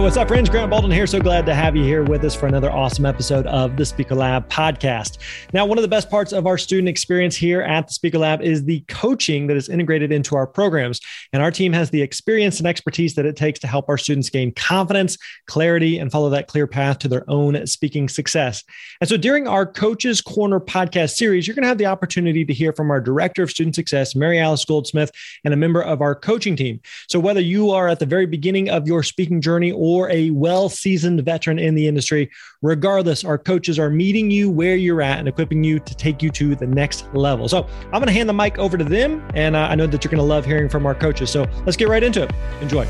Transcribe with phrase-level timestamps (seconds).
[0.00, 0.48] What's up, friends?
[0.48, 1.06] Grant Baldwin here.
[1.06, 4.14] So glad to have you here with us for another awesome episode of the Speaker
[4.14, 5.18] Lab podcast.
[5.52, 8.40] Now, one of the best parts of our student experience here at the Speaker Lab
[8.40, 11.00] is the coaching that is integrated into our programs.
[11.34, 14.30] And our team has the experience and expertise that it takes to help our students
[14.30, 18.64] gain confidence, clarity, and follow that clear path to their own speaking success.
[19.02, 22.54] And so during our Coaches Corner podcast series, you're going to have the opportunity to
[22.54, 25.12] hear from our Director of Student Success, Maryalice Goldsmith,
[25.44, 26.80] and a member of our coaching team.
[27.08, 30.68] So whether you are at the very beginning of your speaking journey or a well
[30.68, 32.30] seasoned veteran in the industry.
[32.62, 36.30] Regardless, our coaches are meeting you where you're at and equipping you to take you
[36.30, 37.48] to the next level.
[37.48, 39.26] So I'm going to hand the mic over to them.
[39.34, 41.30] And uh, I know that you're going to love hearing from our coaches.
[41.30, 42.30] So let's get right into it.
[42.60, 42.86] Enjoy.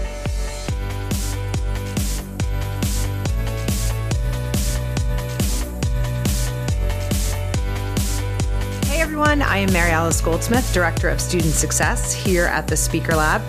[8.84, 13.40] Hey everyone, I am Maryalice Goldsmith, Director of Student Success here at the Speaker Lab.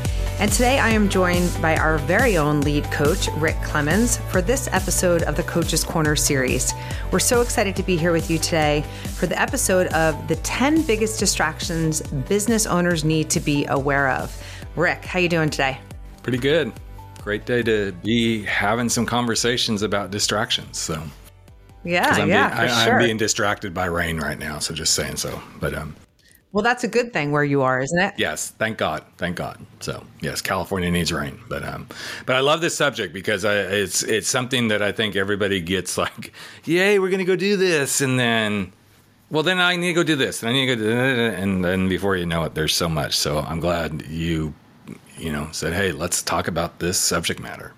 [0.42, 4.67] And today I am joined by our very own lead coach, Rick Clemons, for this
[4.72, 6.73] episode of the Coach's Corner series.
[7.11, 8.83] We're so excited to be here with you today
[9.14, 14.36] for the episode of the 10 biggest distractions business owners need to be aware of.
[14.75, 15.78] Rick, how you doing today?
[16.23, 16.73] Pretty good.
[17.21, 20.80] Great day to be having some conversations about distractions.
[20.80, 21.04] So
[21.83, 22.94] yeah, I'm yeah, being, for I, sure.
[22.94, 24.58] I'm being distracted by rain right now.
[24.58, 25.39] So just saying so.
[25.60, 25.95] But um,
[26.52, 28.14] well, that's a good thing where you are, isn't it?
[28.17, 29.58] Yes, thank God, thank God.
[29.80, 31.88] So yes, California needs rain, but um,
[32.26, 35.98] but I love this subject because I, it's it's something that I think everybody gets
[36.06, 36.34] like,
[36.66, 38.73] yay, we're gonna go do this, and then,
[39.30, 41.39] well, then I need to go do this, and I need to go do that,
[41.39, 43.16] and then before you know it, there's so much.
[43.16, 44.54] So I'm glad you,
[45.18, 47.73] you know, said, hey, let's talk about this subject matter.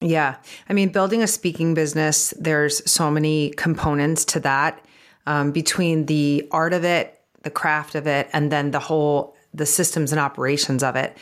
[0.00, 0.36] Yeah.
[0.68, 4.84] I mean, building a speaking business, there's so many components to that
[5.26, 7.13] um, between the art of it,
[7.44, 11.16] the craft of it, and then the whole, the systems and operations of it.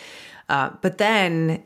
[0.48, 1.62] Uh, but then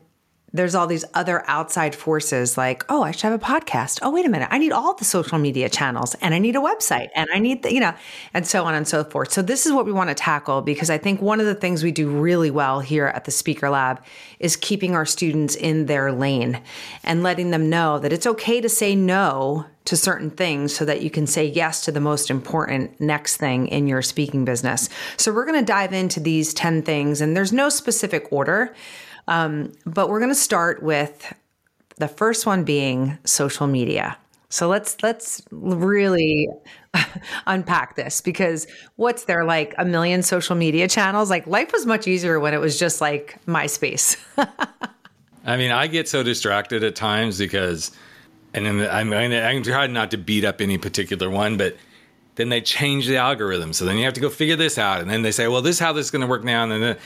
[0.53, 3.99] there's all these other outside forces like, oh, I should have a podcast.
[4.01, 4.47] Oh, wait a minute.
[4.49, 7.63] I need all the social media channels and I need a website and I need
[7.63, 7.93] the, you know,
[8.33, 9.31] and so on and so forth.
[9.31, 11.83] So this is what we want to tackle because I think one of the things
[11.83, 14.01] we do really well here at the Speaker Lab
[14.39, 16.61] is keeping our students in their lane
[17.03, 21.01] and letting them know that it's okay to say no to certain things so that
[21.01, 24.89] you can say yes to the most important next thing in your speaking business.
[25.17, 28.73] So we're going to dive into these 10 things and there's no specific order.
[29.27, 31.33] Um, but we're going to start with
[31.97, 34.17] the first one being social media.
[34.49, 36.47] So let's let's really
[37.47, 38.65] unpack this because
[38.95, 41.29] what's there like a million social media channels?
[41.29, 44.17] Like life was much easier when it was just like MySpace.
[45.45, 47.91] I mean, I get so distracted at times because,
[48.53, 51.75] and then I'm I'm trying not to beat up any particular one, but
[52.35, 55.09] then they change the algorithm, so then you have to go figure this out, and
[55.09, 56.97] then they say, well, this is how this is going to work now, and then.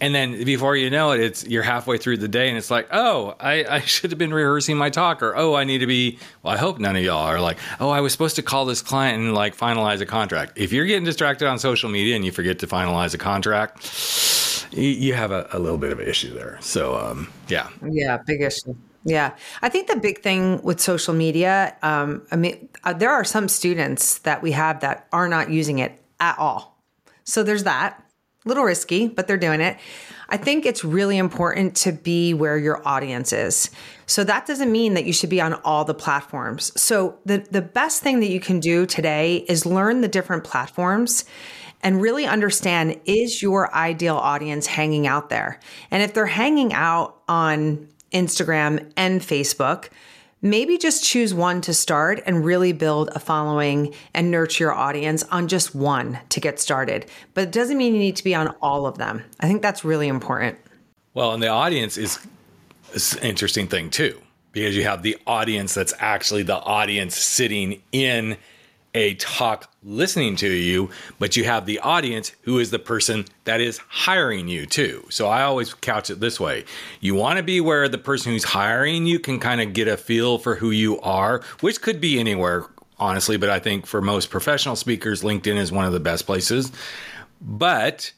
[0.00, 2.88] And then before you know it, it's you're halfway through the day, and it's like,
[2.92, 6.18] oh, I, I should have been rehearsing my talk, or oh, I need to be.
[6.42, 8.82] Well, I hope none of y'all are like, oh, I was supposed to call this
[8.82, 10.52] client and like finalize a contract.
[10.56, 14.88] If you're getting distracted on social media and you forget to finalize a contract, you,
[14.88, 16.58] you have a, a, little bit of an issue there.
[16.60, 18.74] So, um, yeah, yeah, big issue.
[19.04, 23.24] Yeah, I think the big thing with social media, um, I mean, uh, there are
[23.24, 26.76] some students that we have that are not using it at all.
[27.22, 28.02] So there's that
[28.46, 29.76] little risky, but they're doing it.
[30.28, 33.70] I think it's really important to be where your audience is.
[34.06, 36.72] So that doesn't mean that you should be on all the platforms.
[36.80, 41.24] So the the best thing that you can do today is learn the different platforms
[41.82, 45.60] and really understand is your ideal audience hanging out there?
[45.90, 49.90] And if they're hanging out on Instagram and Facebook,
[50.42, 55.22] maybe just choose one to start and really build a following and nurture your audience
[55.24, 57.06] on just one to get started.
[57.34, 59.24] But it doesn't mean you need to be on all of them.
[59.40, 60.58] I think that's really important.
[61.14, 62.18] Well, and the audience is,
[62.92, 64.20] is an interesting thing too,
[64.52, 68.36] because you have the audience that's actually the audience sitting in
[68.96, 73.60] a talk listening to you, but you have the audience who is the person that
[73.60, 75.06] is hiring you too.
[75.10, 76.64] So I always couch it this way.
[77.00, 79.98] You want to be where the person who's hiring you can kind of get a
[79.98, 82.64] feel for who you are, which could be anywhere,
[82.98, 86.72] honestly, but I think for most professional speakers, LinkedIn is one of the best places.
[87.40, 88.12] But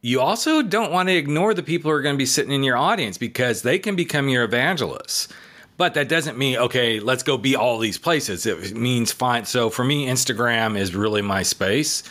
[0.00, 2.62] you also don't want to ignore the people who are going to be sitting in
[2.62, 5.28] your audience because they can become your evangelists.
[5.76, 8.46] But that doesn't mean, okay, let's go be all these places.
[8.46, 9.44] It means fine.
[9.44, 12.02] So for me, Instagram is really my space.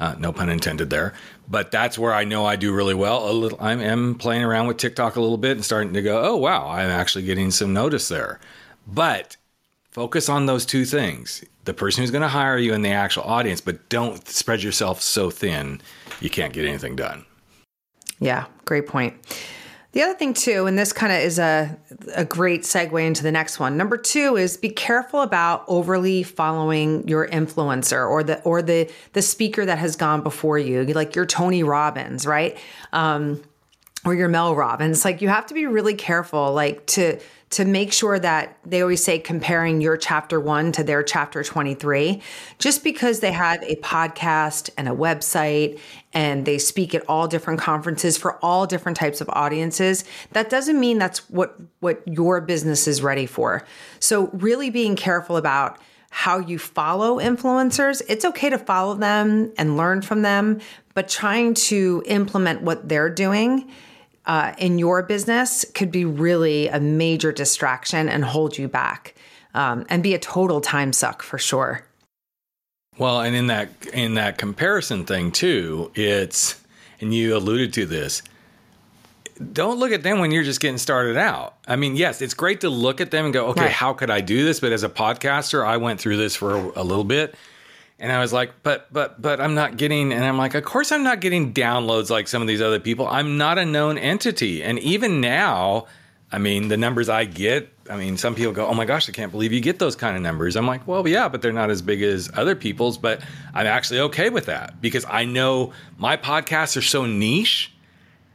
[0.00, 1.14] Uh, no pun intended there.
[1.48, 3.30] But that's where I know I do really well.
[3.30, 6.24] A little, I am playing around with TikTok a little bit and starting to go,
[6.24, 8.40] oh, wow, I'm actually getting some notice there.
[8.86, 9.36] But
[9.90, 13.22] focus on those two things the person who's going to hire you and the actual
[13.22, 15.80] audience, but don't spread yourself so thin
[16.20, 17.24] you can't get anything done.
[18.18, 19.14] Yeah, great point.
[19.92, 21.78] The other thing too, and this kind of is a
[22.14, 23.76] a great segue into the next one.
[23.76, 29.20] Number two is be careful about overly following your influencer or the or the the
[29.20, 32.56] speaker that has gone before you, like your Tony Robbins, right?
[32.94, 33.42] Um,
[34.04, 35.04] or your Mel Robbins.
[35.04, 37.20] Like you have to be really careful, like to
[37.52, 42.20] to make sure that they always say comparing your chapter one to their chapter 23.
[42.58, 45.78] Just because they have a podcast and a website
[46.14, 50.80] and they speak at all different conferences for all different types of audiences, that doesn't
[50.80, 53.66] mean that's what, what your business is ready for.
[54.00, 55.78] So, really being careful about
[56.08, 58.02] how you follow influencers.
[58.08, 60.60] It's okay to follow them and learn from them,
[60.94, 63.70] but trying to implement what they're doing
[64.26, 69.14] uh, in your business could be really a major distraction and hold you back
[69.54, 71.84] um, and be a total time suck for sure.
[72.98, 76.60] Well, and in that in that comparison thing too, it's
[77.00, 78.22] and you alluded to this.
[79.52, 81.56] Don't look at them when you're just getting started out.
[81.66, 83.72] I mean, yes, it's great to look at them and go, okay, right.
[83.72, 84.60] how could I do this?
[84.60, 87.34] But as a podcaster, I went through this for a, a little bit
[88.02, 90.90] and I was like, but, but, but I'm not getting, and I'm like, of course
[90.90, 93.06] I'm not getting downloads like some of these other people.
[93.06, 94.60] I'm not a known entity.
[94.60, 95.86] And even now,
[96.32, 99.12] I mean, the numbers I get, I mean, some people go, oh my gosh, I
[99.12, 100.56] can't believe you get those kind of numbers.
[100.56, 103.22] I'm like, well, yeah, but they're not as big as other people's, but
[103.54, 107.72] I'm actually okay with that because I know my podcasts are so niche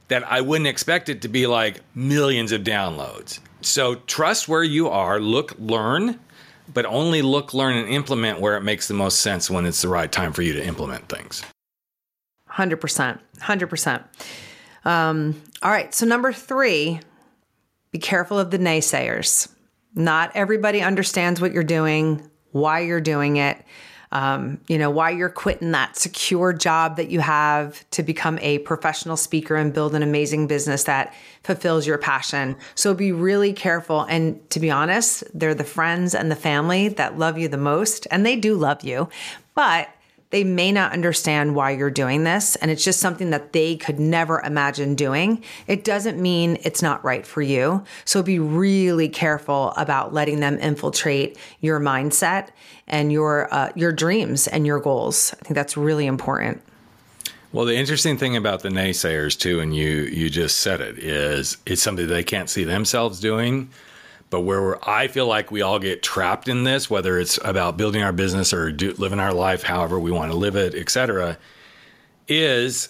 [0.07, 3.39] that I wouldn't expect it to be like millions of downloads.
[3.59, 6.21] So trust where you are, look, learn,
[6.73, 9.87] but only look, learn, and implement where it makes the most sense when it's the
[9.87, 11.43] right time for you to implement things.
[12.51, 13.19] 100%.
[13.39, 14.03] 100%.
[14.85, 15.93] Um, all right.
[15.93, 16.99] So, number three,
[17.91, 19.49] be careful of the naysayers.
[19.95, 23.63] Not everybody understands what you're doing, why you're doing it
[24.11, 28.59] um, you know, why you're quitting that secure job that you have to become a
[28.59, 31.13] professional speaker and build an amazing business that
[31.43, 32.55] fulfills your passion.
[32.75, 34.01] So be really careful.
[34.03, 38.07] And to be honest, they're the friends and the family that love you the most,
[38.09, 39.09] and they do love you.
[39.55, 39.89] But
[40.29, 43.99] they may not understand why you're doing this and it's just something that they could
[43.99, 45.43] never imagine doing.
[45.67, 47.83] It doesn't mean it's not right for you.
[48.05, 52.49] So be really careful about letting them infiltrate your mindset
[52.87, 55.33] and your uh, your dreams and your goals.
[55.39, 56.61] I think that's really important.
[57.53, 61.57] Well, the interesting thing about the naysayers too, and you you just said it, is
[61.65, 63.69] it's something they can't see themselves doing
[64.29, 68.03] but where I feel like we all get trapped in this, whether it's about building
[68.03, 71.37] our business or do, living our life however we want to live it, etc.,
[72.27, 72.89] is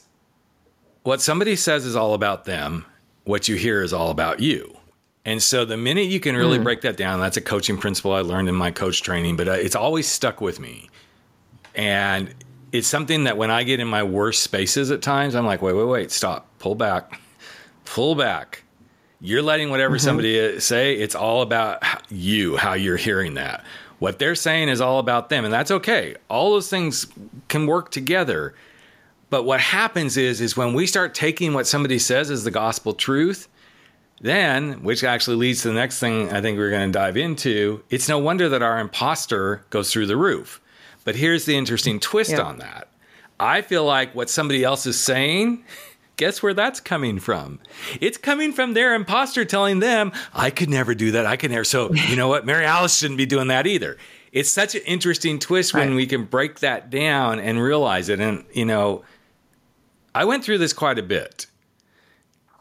[1.04, 2.86] what somebody says is all about them.
[3.24, 4.78] What you hear is all about you.
[5.26, 6.64] And so the minute you can really mm.
[6.64, 9.52] break that down, that's a coaching principle I learned in my coach training, but uh,
[9.52, 10.90] it's always stuck with me.
[11.76, 12.34] And
[12.72, 15.74] it's something that when I get in my worst spaces at times, I'm like, wait,
[15.74, 17.20] wait, wait, stop, pull back,
[17.86, 18.64] pull back
[19.20, 20.06] you're letting whatever mm-hmm.
[20.06, 23.64] somebody say, it's all about you, how you're hearing that.
[24.00, 26.16] What they're saying is all about them, and that's okay.
[26.30, 27.08] All those things
[27.48, 28.54] can work together.
[29.30, 32.94] But what happens is is when we start taking what somebody says as the gospel
[32.94, 33.48] truth,
[34.22, 37.84] then, which actually leads to the next thing I think we're going to dive into,
[37.90, 40.62] it's no wonder that our imposter goes through the roof.
[41.04, 42.42] But here's the interesting twist yeah.
[42.42, 42.88] on that.
[43.40, 45.64] I feel like what somebody else is saying
[46.18, 47.60] guess where that's coming from?
[48.02, 51.26] It's coming from their imposter telling them, I could never do that.
[51.26, 51.64] I could never.
[51.64, 52.46] So, you know what?
[52.46, 53.98] Maryalice shouldn't be doing that either.
[54.34, 58.20] It's such an interesting twist when we can break that down and realize it.
[58.20, 59.04] And, you know,
[60.14, 61.48] I went through this quite a bit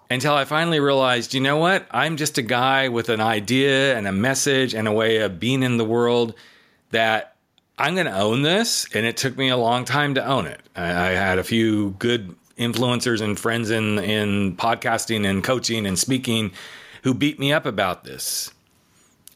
[0.09, 1.87] until I finally realized, you know what?
[1.91, 5.63] I'm just a guy with an idea and a message and a way of being
[5.63, 6.35] in the world
[6.91, 7.35] that
[7.79, 8.87] I'm going to own this.
[8.95, 10.61] And it took me a long time to own it.
[10.77, 15.99] I, I had a few good influencers and friends in in podcasting and coaching and
[15.99, 16.53] speaking
[17.03, 18.51] who beat me up about this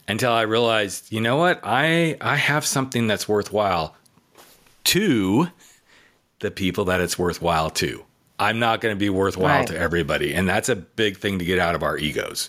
[0.08, 1.60] until I realized, you know what?
[1.62, 3.94] I I have something that's worthwhile
[4.84, 5.48] to
[6.40, 8.04] the people that it's worthwhile to.
[8.38, 9.66] I'm not going to be worthwhile Right.
[9.68, 10.32] to everybody.
[10.32, 12.48] And that's a big thing to get out of our egos.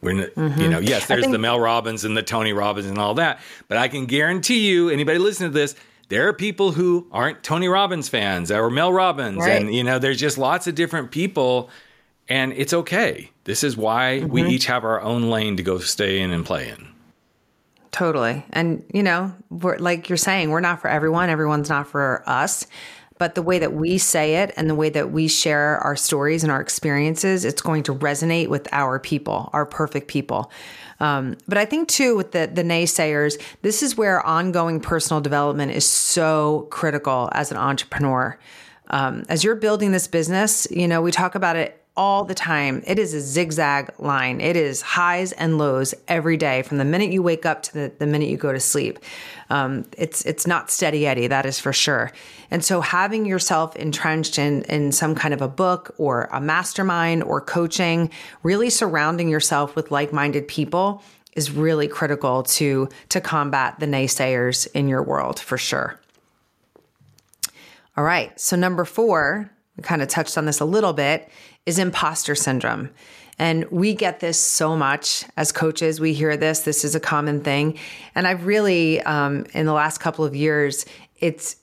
[0.00, 0.60] We're, Mm-hmm.
[0.60, 3.40] you know, yes, there's think- the Mel Robbins and the Tony Robbins and all that,
[3.66, 5.74] but I can guarantee you, anybody listening to this,
[6.08, 9.60] there are people who aren't Tony Robbins fans or Mel Robbins, Right.
[9.60, 11.68] and you know, there's just lots of different people,
[12.28, 13.30] and it's okay.
[13.44, 14.50] This is why we Mm-hmm.
[14.50, 16.88] each have our own lane to go stay in and play in.
[17.90, 18.44] Totally.
[18.50, 21.30] And, you know, we're, like you're saying, we're not for everyone.
[21.30, 22.66] Everyone's not for us.
[23.18, 26.42] But the way that we say it and the way that we share our stories
[26.42, 30.50] and our experiences, it's going to resonate with our people, our perfect people.
[31.00, 35.72] Um, but I think too, with the the naysayers, this is where ongoing personal development
[35.72, 38.38] is so critical as an entrepreneur.
[38.90, 42.80] Um, as you're building this business, you know, we talk about it all the time.
[42.86, 44.40] It is a zigzag line.
[44.40, 47.92] It is highs and lows every day from the minute you wake up to the,
[47.98, 49.00] the minute you go to sleep.
[49.50, 52.12] Um, it's it's not steady Eddie, that is for sure.
[52.52, 57.24] And so having yourself entrenched in in some kind of a book or a mastermind
[57.24, 58.10] or coaching,
[58.44, 61.02] really surrounding yourself with like-minded people
[61.34, 65.98] is really critical to to combat the naysayers in your world for sure.
[67.96, 68.38] All right.
[68.38, 71.28] So, number four, we kind of touched on this a little bit,
[71.68, 72.88] is imposter syndrome.
[73.38, 76.00] And we get this so much as coaches.
[76.00, 77.78] We hear this, this is a common thing.
[78.14, 80.86] And I've really, um, in the last couple of years,
[81.20, 81.56] it's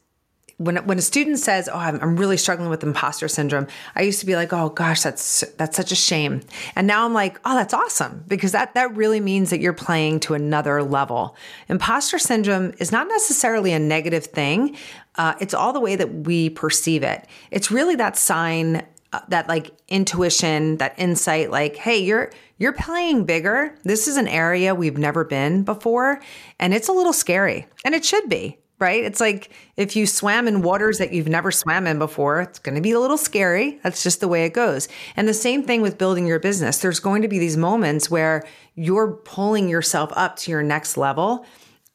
[0.57, 4.21] when when a student says, "Oh, I'm, I'm really struggling with imposter syndrome," I used
[4.21, 6.41] to be like, "Oh gosh, that's that's such a shame,"
[6.75, 10.21] and now I'm like, "Oh, that's awesome," because that that really means that you're playing
[10.21, 11.35] to another level.
[11.67, 14.77] Imposter syndrome is not necessarily a negative thing;
[15.15, 17.27] uh, it's all the way that we perceive it.
[17.51, 18.85] It's really that sign,
[19.15, 23.77] Uh, that like intuition, that insight, like, "Hey, you're." You're playing bigger.
[23.83, 26.21] This is an area we've never been before,
[26.57, 29.03] and it's a little scary, and it should be right?
[29.03, 32.75] It's like if you swam in waters that you've never swam in before, it's going
[32.75, 33.79] to be a little scary.
[33.83, 34.87] That's just the way it goes.
[35.15, 36.79] And the same thing with building your business.
[36.79, 38.45] There's going to be these moments where
[38.75, 41.45] you're pulling yourself up to your next level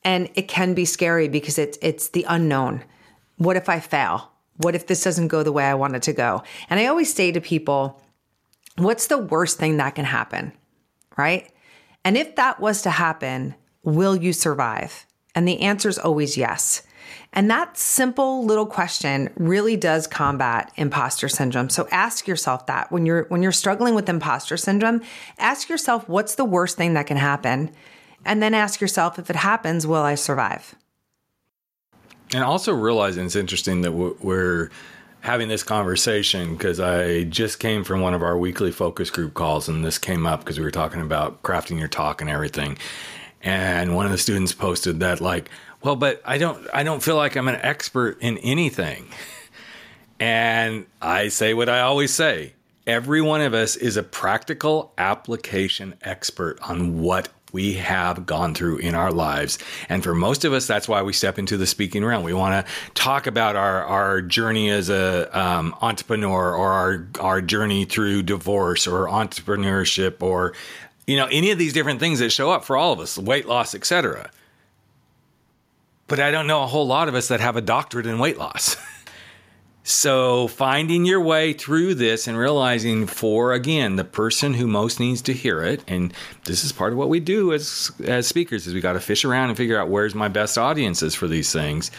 [0.05, 2.83] and it can be scary because it's it's the unknown.
[3.37, 4.30] What if I fail?
[4.63, 6.43] What if this doesn't go the way I want it to go?
[6.69, 8.01] And I always say to people,
[8.77, 10.53] what's the worst thing that can happen?
[11.17, 11.51] Right?
[12.05, 15.07] And if that was to happen, will you survive?
[15.35, 16.83] And the answer is always yes.
[17.33, 21.69] And that simple little question really does combat imposter syndrome.
[21.69, 25.03] So ask yourself that when you're when you're struggling with imposter syndrome,
[25.39, 27.71] ask yourself what's the worst thing that can happen?
[28.25, 30.75] And then ask yourself if it happens, will I survive?
[32.33, 34.69] And also realizing it's interesting that we're-
[35.21, 39.69] having this conversation because I just came from one of our weekly focus group calls,
[39.69, 42.79] and this came up because we were talking about crafting your talk and everything.
[43.43, 45.51] And one of the students posted that, like,
[45.83, 49.09] well, but I don't, I don't feel like I'm an expert in anything.
[50.23, 52.53] And I say what I always say
[52.87, 58.79] every one of us is a practical application expert on what we have gone through
[58.79, 59.59] in our lives.
[59.89, 62.23] And for most of us, that's why we step into the speaking realm.
[62.23, 67.43] We want to talk about our, our journey as a um, entrepreneur or our, our
[67.43, 70.55] journey through divorce or entrepreneurship or,
[71.07, 73.47] you know, any of these different things that show up for all of us, weight
[73.47, 74.31] loss, etc.
[76.07, 78.39] But I don't know a whole lot of us that have a doctorate in weight
[78.39, 78.77] loss.
[79.91, 85.21] So, finding your way through this and realizing for again the person who most needs
[85.23, 88.73] to hear it, and this is part of what we do as as speakers is
[88.73, 91.91] we got to fish around and figure out where's my best audiences for these things.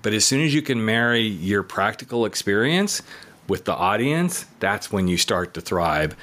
[0.00, 3.02] But as soon as you can marry your practical experience
[3.46, 6.16] with the audience, that's when you start to thrive.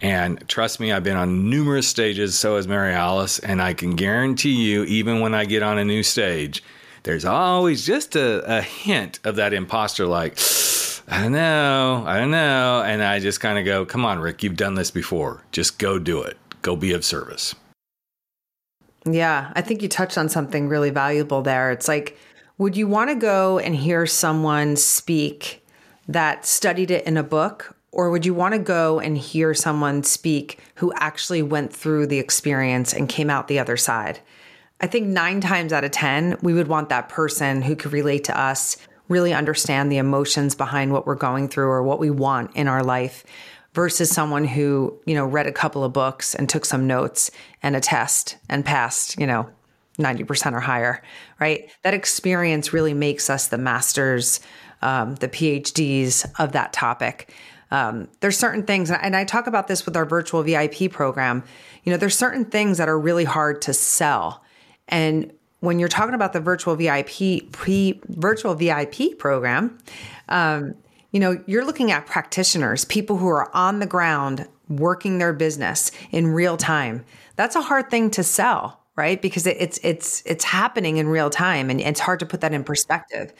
[0.00, 4.60] And trust me, I've been on numerous stages, so has Maryalice, and I can guarantee
[4.70, 6.64] you, even when I get on a new stage,
[7.04, 10.38] there's always just a, a hint of that imposter like,
[11.06, 12.82] I don't know, I don't know.
[12.84, 15.44] And I just kind of go, come on, Rick, you've done this before.
[15.52, 16.38] Just go do it.
[16.62, 17.54] Go be of service.
[19.06, 21.70] Yeah, I think you touched on something really valuable there.
[21.70, 22.18] It's like,
[22.56, 25.62] would you want to go and hear someone speak
[26.08, 27.76] that studied it in a book?
[27.92, 32.18] Or would you want to go and hear someone speak who actually went through the
[32.18, 34.20] experience and came out the other side?
[34.80, 38.24] I think nine times out of 10, we would want that person who could relate
[38.24, 38.76] to us,
[39.08, 42.82] really understand the emotions behind what we're going through or what we want in our
[42.82, 43.24] life
[43.72, 47.30] versus someone who, you know, read a couple of books and took some notes
[47.62, 49.48] and a test and passed, you know,
[49.98, 51.02] 90% or higher,
[51.40, 51.70] right?
[51.82, 54.40] That experience really makes us the masters,
[54.82, 57.32] um, the PhDs of that topic.
[57.70, 61.42] Um, there's certain things, and I talk about this with our virtual VIP program.
[61.84, 64.43] You know, there's certain things that are really hard to sell.
[64.88, 69.78] And when you're talking about the virtual VIP pre virtual VIP program,
[70.28, 70.74] um,
[71.12, 75.92] you know, you're looking at practitioners, people who are on the ground working their business
[76.10, 77.04] in real time.
[77.36, 79.20] That's a hard thing to sell, right?
[79.20, 82.64] Because it's it's it's happening in real time and it's hard to put that in
[82.64, 83.32] perspective.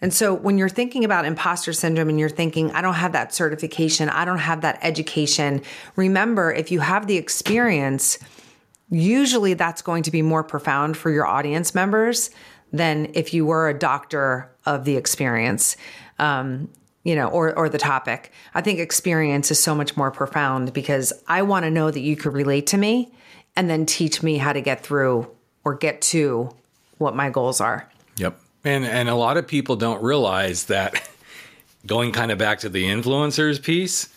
[0.00, 3.32] And so when you're thinking about imposter syndrome and you're thinking, I don't have that
[3.32, 5.62] certification, I don't have that education,
[5.96, 8.18] remember if you have the experience,
[8.94, 12.30] usually that's going to be more profound for your audience members
[12.72, 15.76] than if you were a doctor of the experience.
[16.18, 16.68] Um,
[17.02, 18.32] you know, or or the topic.
[18.54, 22.16] I think experience is so much more profound because I want to know that you
[22.16, 23.12] could relate to me
[23.56, 25.30] and then teach me how to get through
[25.64, 26.54] or get to
[26.96, 27.90] what my goals are.
[28.16, 28.40] Yep.
[28.64, 31.06] And and a lot of people don't realize that
[31.86, 34.08] going kind of back to the influencers piece,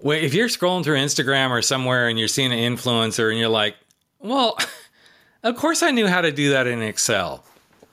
[0.00, 3.76] if you're scrolling through Instagram or somewhere and you're seeing an influencer and you're like,
[4.20, 4.56] "Well,
[5.42, 7.44] of course I knew how to do that in Excel."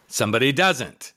[0.07, 1.13] Somebody doesn't.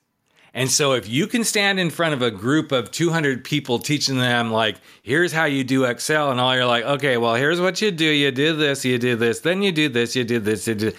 [0.53, 4.17] And so if you can stand in front of a group of 200 people teaching
[4.17, 7.81] them like, here's how you do Excel and all you're like, okay, well, here's what
[7.81, 8.05] you do.
[8.05, 10.95] You do this, you do this, then you do this, you do this, you did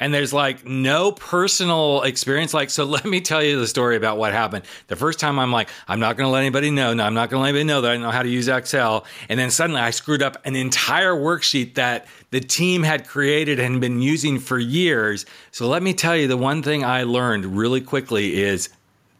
[0.00, 2.52] and there's like no personal experience.
[2.54, 4.64] Like, so let me tell you the story about what happened.
[4.88, 6.94] The first time I'm like, I'm not going to let anybody know.
[6.94, 9.04] No, I'm not going to let anybody know that I know how to use Excel.
[9.28, 13.80] And then suddenly I screwed up an entire worksheet that the team had created and
[13.80, 15.26] been using for years.
[15.52, 18.70] So let me tell you the one thing I learned really quickly is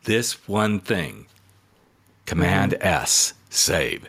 [0.04, 1.26] this one thing
[2.24, 4.08] Command S, save.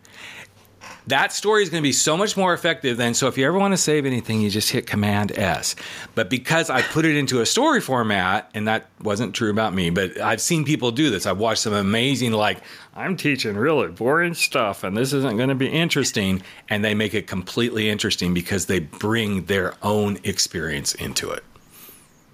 [1.08, 3.58] That story is going to be so much more effective than so if you ever
[3.58, 5.76] want to save anything, you just hit Command S.
[6.14, 9.90] But because I put it into a story format, and that wasn't true about me,
[9.90, 11.26] but I've seen people do this.
[11.26, 12.60] I've watched some amazing, like,
[12.96, 16.44] I'm teaching really boring stuff, and this isn't going to be interesting.
[16.70, 21.44] And they make it completely interesting because they bring their own experience into it.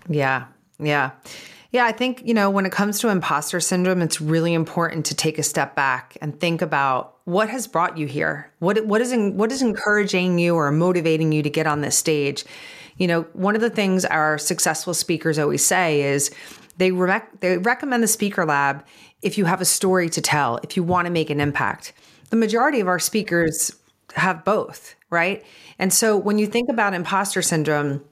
[0.09, 0.45] Yeah.
[0.79, 1.11] Yeah.
[1.71, 5.15] Yeah, I think, you know, when it comes to imposter syndrome, it's really important to
[5.15, 8.49] take a step back and think about what has brought you here.
[8.59, 12.45] What what is what is encouraging you or motivating you to get on this stage?
[12.97, 16.31] You know, one of the things our successful speakers always say is
[16.77, 18.85] they rec- they recommend the speaker lab
[19.21, 21.91] if you have a story to tell, if you want to make an impact.
[22.29, 23.71] The majority of our speakers
[24.15, 25.43] have both, right?
[25.79, 28.03] And so when you think about imposter syndrome,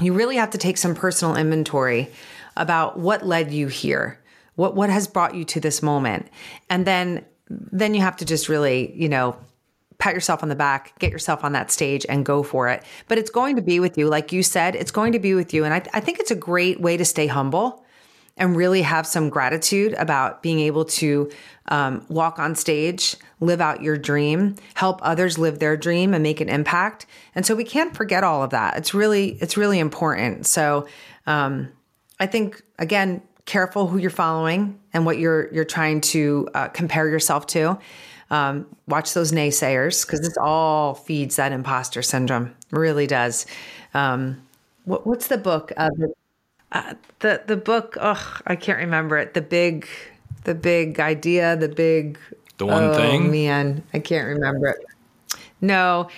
[0.00, 2.10] you really have to take some personal inventory
[2.56, 4.22] about what led you here.
[4.56, 6.28] What what has brought you to this moment?
[6.68, 9.36] And then then you have to just really, you know,
[9.98, 12.82] pat yourself on the back, get yourself on that stage and go for it.
[13.06, 14.08] But it's going to be with you.
[14.08, 15.64] Like you said, it's going to be with you.
[15.64, 17.84] And I, I think it's a great way to stay humble
[18.36, 21.30] and really have some gratitude about being able to
[21.68, 26.40] um, walk on stage, live out your dream, help others live their dream and make
[26.40, 27.04] an impact.
[27.34, 28.78] And so we can't forget all of that.
[28.78, 30.46] It's really, it's really important.
[30.46, 30.88] So,
[31.26, 31.70] um,
[32.20, 37.08] I think again, careful who you're following and what you're you're trying to uh, compare
[37.08, 37.78] yourself to.
[38.30, 42.54] Um, watch those naysayers because this all feeds that imposter syndrome.
[42.70, 43.44] Really does.
[43.92, 44.46] Um,
[44.84, 45.72] what, what's the book?
[45.76, 46.12] Uh, the,
[46.70, 47.96] uh, the the book.
[48.00, 49.34] Oh, I can't remember it.
[49.34, 49.88] The big,
[50.44, 51.56] the big idea.
[51.56, 52.18] The big.
[52.58, 53.30] The one oh, thing.
[53.32, 54.76] Man, I can't remember it.
[55.60, 56.08] No,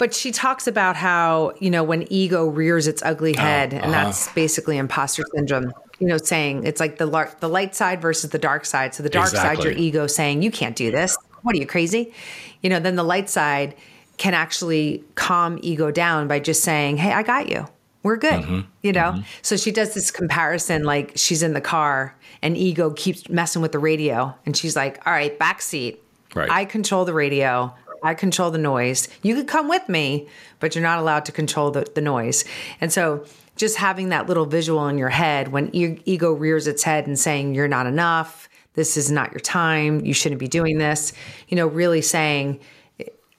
[0.00, 3.76] but she talks about how, you know, when ego rears its ugly oh, head, oh,
[3.76, 3.84] uh-huh.
[3.84, 8.30] and that's basically imposter syndrome, you know, saying it's like the, the light side versus
[8.30, 8.94] the dark side.
[8.94, 9.56] So the dark exactly.
[9.56, 11.18] side, your ego saying, you can't do this.
[11.42, 12.14] What are you crazy?
[12.62, 13.76] You know, then the light side
[14.16, 17.66] can actually calm ego down by just saying, hey, I got you.
[18.02, 18.42] We're good.
[18.42, 18.60] Mm-hmm.
[18.82, 19.12] You know?
[19.12, 19.22] Mm-hmm.
[19.42, 23.72] So she does this comparison like she's in the car and ego keeps messing with
[23.72, 24.34] the radio.
[24.46, 26.02] And she's like, all right, back seat.
[26.34, 26.50] Right.
[26.50, 27.74] I control the radio.
[28.02, 29.08] I control the noise.
[29.22, 32.44] You could come with me, but you're not allowed to control the, the noise.
[32.80, 33.24] And so
[33.56, 37.18] just having that little visual in your head when e- ego rears its head and
[37.18, 41.12] saying, you're not enough, this is not your time, you shouldn't be doing this,
[41.48, 42.60] you know, really saying,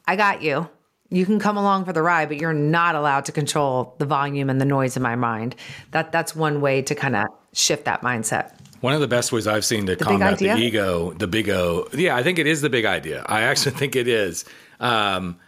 [0.05, 0.69] I got you.
[1.09, 4.49] You can come along for the ride, but you're not allowed to control the volume
[4.49, 5.55] and the noise in my mind.
[5.91, 8.53] That that's one way to kind of shift that mindset.
[8.81, 11.87] One of the best ways I've seen to the combat the ego, the big O.
[11.93, 13.23] Yeah, I think it is the big idea.
[13.27, 14.43] I actually think it is.
[14.79, 15.39] Um,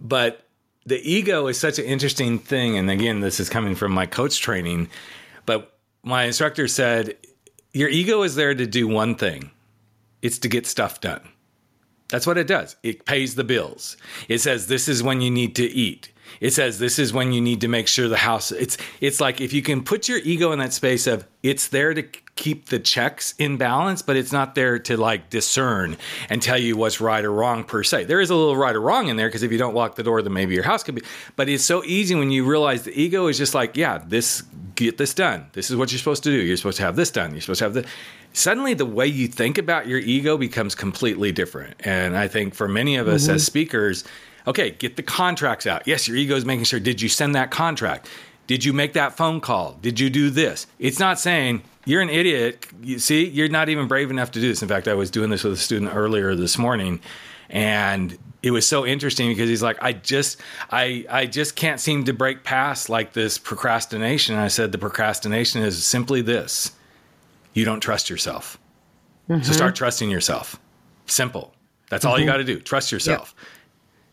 [0.00, 0.46] but
[0.84, 2.76] the ego is such an interesting thing.
[2.76, 4.90] And again, this is coming from my coach training.
[5.46, 7.16] But my instructor said,
[7.72, 9.50] Your ego is there to do one thing
[10.20, 11.22] it's to get stuff done.
[12.08, 12.76] That's what it does.
[12.82, 13.96] It pays the bills.
[14.28, 16.12] It says, This is when you need to eat.
[16.40, 19.40] It says this is when you need to make sure the house it's it's like
[19.40, 22.02] if you can put your ego in that space of it's there to
[22.34, 25.96] keep the checks in balance, but it's not there to like discern
[26.30, 28.04] and tell you what's right or wrong per se.
[28.04, 30.02] There is a little right or wrong in there because if you don't lock the
[30.02, 31.02] door, then maybe your house could be.
[31.36, 34.42] But it's so easy when you realize the ego is just like, yeah, this
[34.74, 35.46] get this done.
[35.52, 36.42] This is what you're supposed to do.
[36.42, 37.32] You're supposed to have this done.
[37.32, 37.86] You're supposed to have the.
[38.32, 41.74] Suddenly, the way you think about your ego becomes completely different.
[41.80, 43.34] And I think for many of us mm-hmm.
[43.34, 44.04] as speakers,
[44.46, 45.86] okay, get the contracts out.
[45.86, 46.80] Yes, your ego is making sure.
[46.80, 48.08] Did you send that contract?
[48.52, 49.78] Did you make that phone call?
[49.80, 50.66] Did you do this?
[50.78, 52.66] It's not saying you're an idiot.
[52.82, 54.60] You see, you're not even brave enough to do this.
[54.60, 57.00] In fact, I was doing this with a student earlier this morning,
[57.48, 60.38] and it was so interesting because he's like, I just,
[60.70, 64.34] I, I just can't seem to break past like this procrastination.
[64.34, 66.72] And I said, the procrastination is simply this:
[67.54, 68.58] you don't trust yourself.
[69.30, 69.44] Mm-hmm.
[69.44, 70.60] So start trusting yourself.
[71.06, 71.54] Simple.
[71.88, 72.10] That's mm-hmm.
[72.10, 72.32] all you mm-hmm.
[72.32, 72.60] got to do.
[72.60, 73.34] Trust yourself.
[73.34, 73.46] Yep.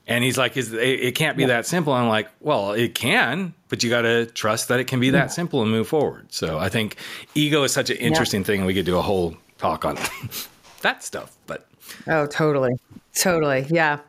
[0.09, 1.49] And he's like, it, it, can't be yep.
[1.49, 1.93] that simple.
[1.93, 5.31] I'm like, well, it can, but you got to trust that it can be that
[5.31, 6.33] simple and move forward.
[6.33, 6.97] So I think
[7.35, 8.47] ego is such an interesting yep.
[8.47, 8.65] thing.
[8.65, 9.97] We could do a whole talk on
[10.81, 11.67] that stuff, but.
[12.07, 12.79] Oh, totally.
[13.13, 13.67] Totally.
[13.69, 13.99] Yeah.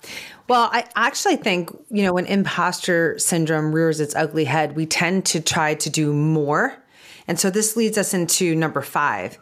[0.48, 5.26] Well, I actually think, you know, when imposter syndrome rears its ugly head, we tend
[5.26, 6.76] to try to do more.
[7.28, 9.38] And so this leads us into number five.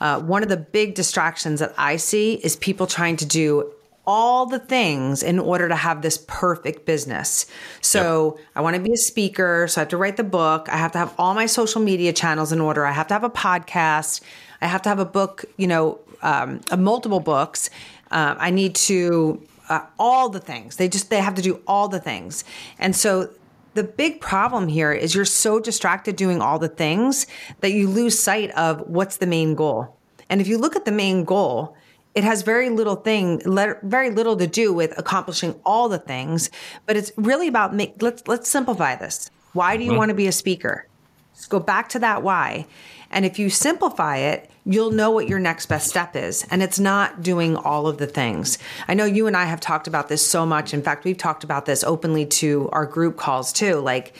[0.00, 3.72] Uh, one of the big distractions that I see is people trying to do
[4.06, 7.46] all the things in order to have this perfect business.
[7.80, 8.46] So yep.
[8.56, 9.66] I want to be a speaker.
[9.68, 10.68] So I have to write the book.
[10.68, 12.84] I have to have all my social media channels in order.
[12.84, 14.20] I have to have a podcast.
[14.60, 17.70] I have to have a book, you know, um, multiple books.
[18.10, 20.76] Uh, I need to uh, all the things.
[20.76, 22.44] They just they have to do all the things,
[22.78, 23.30] and so
[23.74, 27.26] the big problem here is you're so distracted doing all the things
[27.60, 29.96] that you lose sight of what's the main goal.
[30.28, 31.74] And if you look at the main goal,
[32.14, 33.40] it has very little thing
[33.82, 36.50] very little to do with accomplishing all the things
[36.86, 39.98] but it's really about make let's let's simplify this why do you mm-hmm.
[39.98, 40.86] want to be a speaker
[41.32, 42.66] let's go back to that why
[43.12, 46.46] and if you simplify it, you'll know what your next best step is.
[46.50, 48.58] And it's not doing all of the things.
[48.88, 50.72] I know you and I have talked about this so much.
[50.72, 53.76] In fact, we've talked about this openly to our group calls too.
[53.76, 54.16] Like,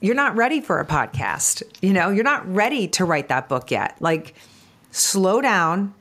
[0.00, 1.62] you're not ready for a podcast.
[1.82, 3.96] You know, you're not ready to write that book yet.
[3.98, 4.34] Like,
[4.92, 5.92] slow down,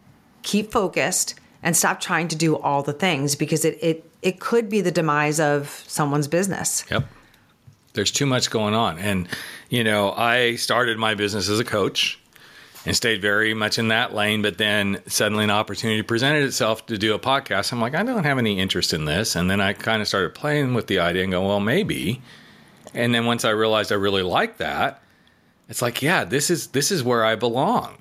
[0.45, 4.69] keep focused, and stop trying to do all the things because it it it could
[4.69, 6.85] be the demise of someone's business.
[6.89, 7.05] Yep.
[7.93, 8.99] There's too much going on.
[8.99, 9.27] And
[9.69, 12.19] you know, I started my business as a coach
[12.85, 14.41] and stayed very much in that lane.
[14.41, 17.73] But then suddenly an opportunity presented itself to do a podcast.
[17.73, 19.35] I'm like, I don't have any interest in this.
[19.35, 22.21] And then I kind of started playing with the idea and go, well, maybe.
[22.93, 25.01] And then once I realized I really like that,
[25.67, 27.97] it's like, yeah, this is this is where I belong.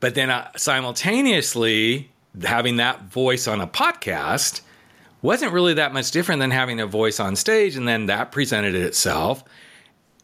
[0.00, 2.10] But then I, simultaneously
[2.42, 4.60] having that voice on a podcast
[5.22, 8.74] wasn't really that much different than having a voice on stage and then that presented
[8.74, 9.42] itself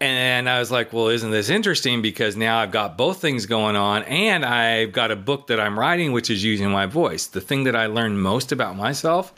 [0.03, 2.03] and I was like, well, isn't this interesting?
[2.03, 5.79] Because now I've got both things going on, and I've got a book that I'm
[5.79, 7.27] writing, which is using my voice.
[7.27, 9.33] The thing that I learned most about myself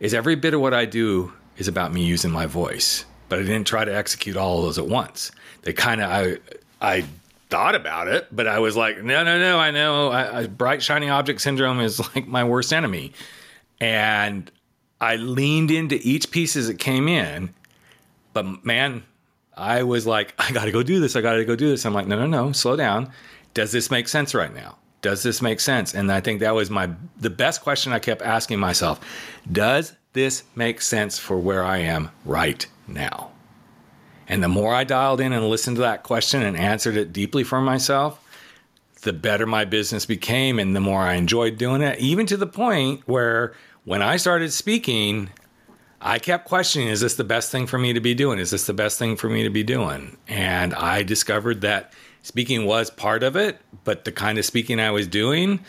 [0.00, 3.04] is every bit of what I do is about me using my voice.
[3.28, 5.30] But I didn't try to execute all of those at once.
[5.62, 6.38] They kind of, I,
[6.80, 7.04] I
[7.54, 10.08] thought about it, but I was like, no, no, no, I know.
[10.08, 13.12] I, I, bright, shiny object syndrome is like my worst enemy.
[13.80, 14.50] And
[15.00, 17.54] I leaned into each piece as it came in.
[18.32, 19.04] But man,
[19.56, 21.14] I was like, I got to go do this.
[21.14, 21.86] I got to go do this.
[21.86, 23.12] I'm like, no, no, no, slow down.
[23.54, 24.76] Does this make sense right now?
[25.00, 25.94] Does this make sense?
[25.94, 26.90] And I think that was my
[27.20, 28.98] the best question I kept asking myself.
[29.52, 33.30] Does this make sense for where I am right now?
[34.26, 37.44] And the more I dialed in and listened to that question and answered it deeply
[37.44, 38.20] for myself,
[39.02, 42.46] the better my business became and the more I enjoyed doing it, even to the
[42.46, 43.52] point where
[43.84, 45.30] when I started speaking,
[46.00, 48.38] I kept questioning, is this the best thing for me to be doing?
[48.38, 50.16] Is this the best thing for me to be doing?
[50.26, 54.90] And I discovered that speaking was part of it, but the kind of speaking I
[54.90, 55.60] was doing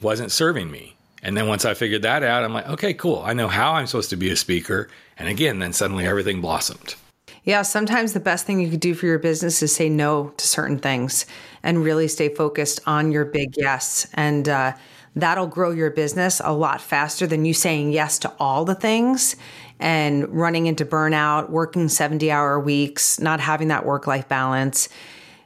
[0.00, 0.96] wasn't serving me.
[1.22, 3.22] And then once I figured that out, I'm like, okay, cool.
[3.24, 4.88] I know how I'm supposed to be a speaker.
[5.16, 6.96] And again, then suddenly everything blossomed.
[7.44, 10.46] Yeah, sometimes the best thing you could do for your business is say no to
[10.46, 11.26] certain things
[11.62, 14.06] and really stay focused on your big yes.
[14.14, 14.72] And, uh,
[15.16, 19.36] that'll grow your business a lot faster than you saying yes to all the things
[19.78, 24.88] and running into burnout, working 70 hour weeks, not having that work life balance.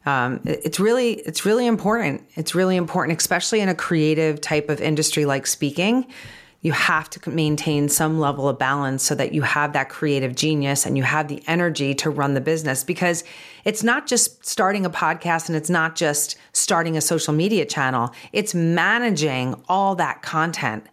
[0.06, 2.22] Um, it's really it's really important.
[2.34, 6.06] It's really important, especially in a creative type of industry like speaking
[6.60, 10.86] you have to maintain some level of balance so that you have that creative genius
[10.86, 13.22] and you have the energy to run the business because
[13.64, 18.10] it's not just starting a podcast and it's not just starting a social media channel.
[18.32, 20.86] It's managing all that content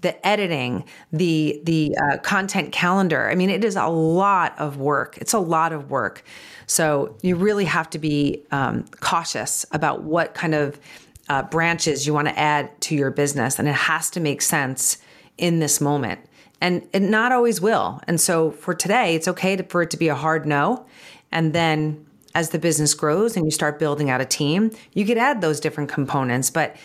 [0.00, 3.30] the editing the the uh, content calendar.
[3.30, 5.16] I mean it is a lot of work.
[5.16, 6.22] It's a lot of work.
[6.66, 10.78] So you really have to be um, cautious about what kind of
[11.28, 14.98] uh, branches you want to add to your business and it has to make sense
[15.38, 16.20] in this moment
[16.60, 19.96] and it not always will and so for today it's okay to, for it to
[19.96, 20.86] be a hard no
[21.32, 25.18] and then as the business grows and you start building out a team, you could
[25.18, 26.76] add those different components, but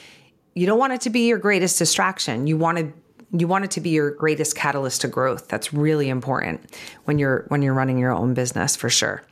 [0.54, 2.47] you don't want it to be your greatest distraction.
[2.47, 2.93] You want to
[3.32, 5.47] you want it to be your greatest catalyst to growth.
[5.47, 6.75] That's really important
[7.06, 9.23] when you're when you're running your own business for sure.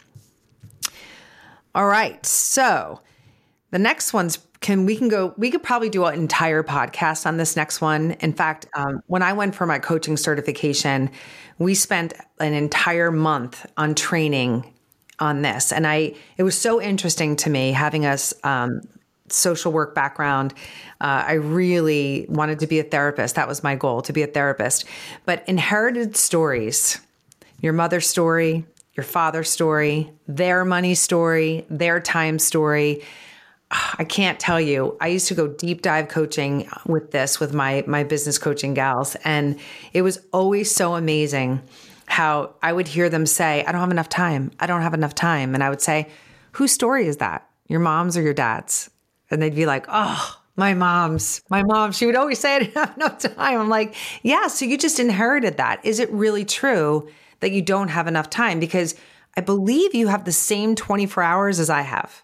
[1.74, 2.24] All right.
[2.26, 3.02] So,
[3.72, 7.38] the next one's can we can go we could probably do an entire podcast on
[7.38, 8.12] this next one.
[8.12, 11.10] In fact um, when i went for my coaching certification
[11.60, 14.74] we spent an entire month on training
[15.20, 15.72] on this.
[15.72, 18.82] And i it was so interesting to me having us um,
[19.30, 20.54] social work background.
[21.02, 23.36] Uh, i really wanted to be a therapist.
[23.36, 24.86] That was my goal to be a therapist.
[25.26, 27.00] But inherited stories
[27.62, 33.04] your mother's story your father's story their money story their time story
[33.70, 34.96] I can't tell you.
[35.02, 39.16] I used to go deep dive coaching with this with my my business coaching gals
[39.24, 39.60] and
[39.94, 41.62] it was always so amazing
[42.06, 44.52] how I would hear them say, "I don't have enough time.
[44.60, 46.08] I don't have enough time." And I would say,
[46.54, 47.46] "Whose story is that?
[47.68, 48.90] Your mom's or your dad's?"
[49.30, 51.42] And they'd be like, "Oh, my mom's.
[51.50, 54.64] My mom, she would always say I didn't have enough time." I'm like, "Yeah, so
[54.64, 55.82] you just inherited that.
[55.84, 57.10] Is it really true
[57.42, 58.96] that you don't have enough time because
[59.36, 62.24] I believe you have the same 24 hours as I have."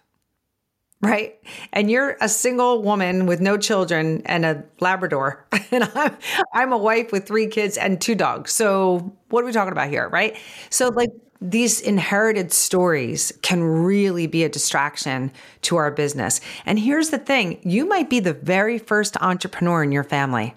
[1.04, 1.38] Right?
[1.72, 6.16] And you're a single woman with no children and a Labrador, and I'm
[6.52, 8.52] I'm a wife with three kids and two dogs.
[8.52, 10.36] So what are we talking about here, right?
[10.70, 15.30] So like these inherited stories can really be a distraction
[15.62, 16.40] to our business.
[16.64, 20.54] And here's the thing, you might be the very first entrepreneur in your family.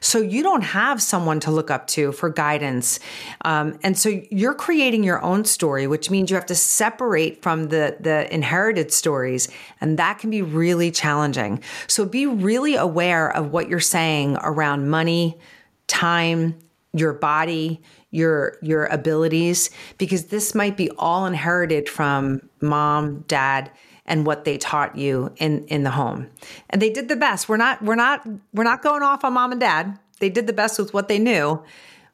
[0.00, 3.00] So you don't have someone to look up to for guidance.
[3.44, 7.68] Um, and so you're creating your own story, which means you have to separate from
[7.68, 9.48] the, the inherited stories.
[9.80, 11.62] And that can be really challenging.
[11.86, 15.38] So be really aware of what you're saying around money,
[15.86, 16.58] time,
[16.92, 23.70] your body, your your abilities because this might be all inherited from mom, dad,
[24.08, 26.28] and what they taught you in in the home.
[26.70, 27.48] And they did the best.
[27.48, 29.98] We're not we're not we're not going off on mom and dad.
[30.18, 31.62] They did the best with what they knew.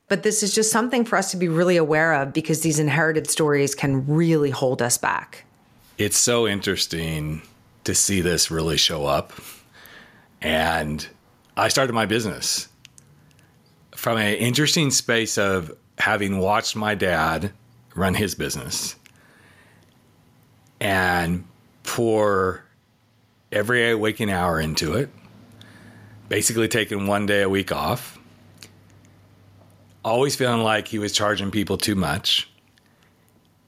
[0.09, 3.31] But this is just something for us to be really aware of because these inherited
[3.31, 5.47] stories can really hold us back.
[5.97, 7.41] It's so interesting
[7.85, 9.33] to see this really show up.
[10.43, 11.07] And
[11.57, 12.69] I started my business
[13.97, 17.53] from an interesting space of having watched my dad
[17.95, 18.97] run his business
[20.81, 21.45] and
[21.85, 22.65] pour
[23.53, 25.09] every waking hour into it,
[26.29, 28.19] basically taking one day a week off,
[30.05, 32.51] always feeling like he was charging people too much,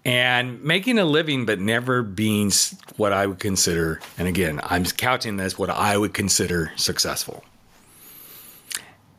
[0.04, 2.50] and making a living, but never being
[2.96, 7.44] what I would consider, and again, I'm couching this, what I would consider successful.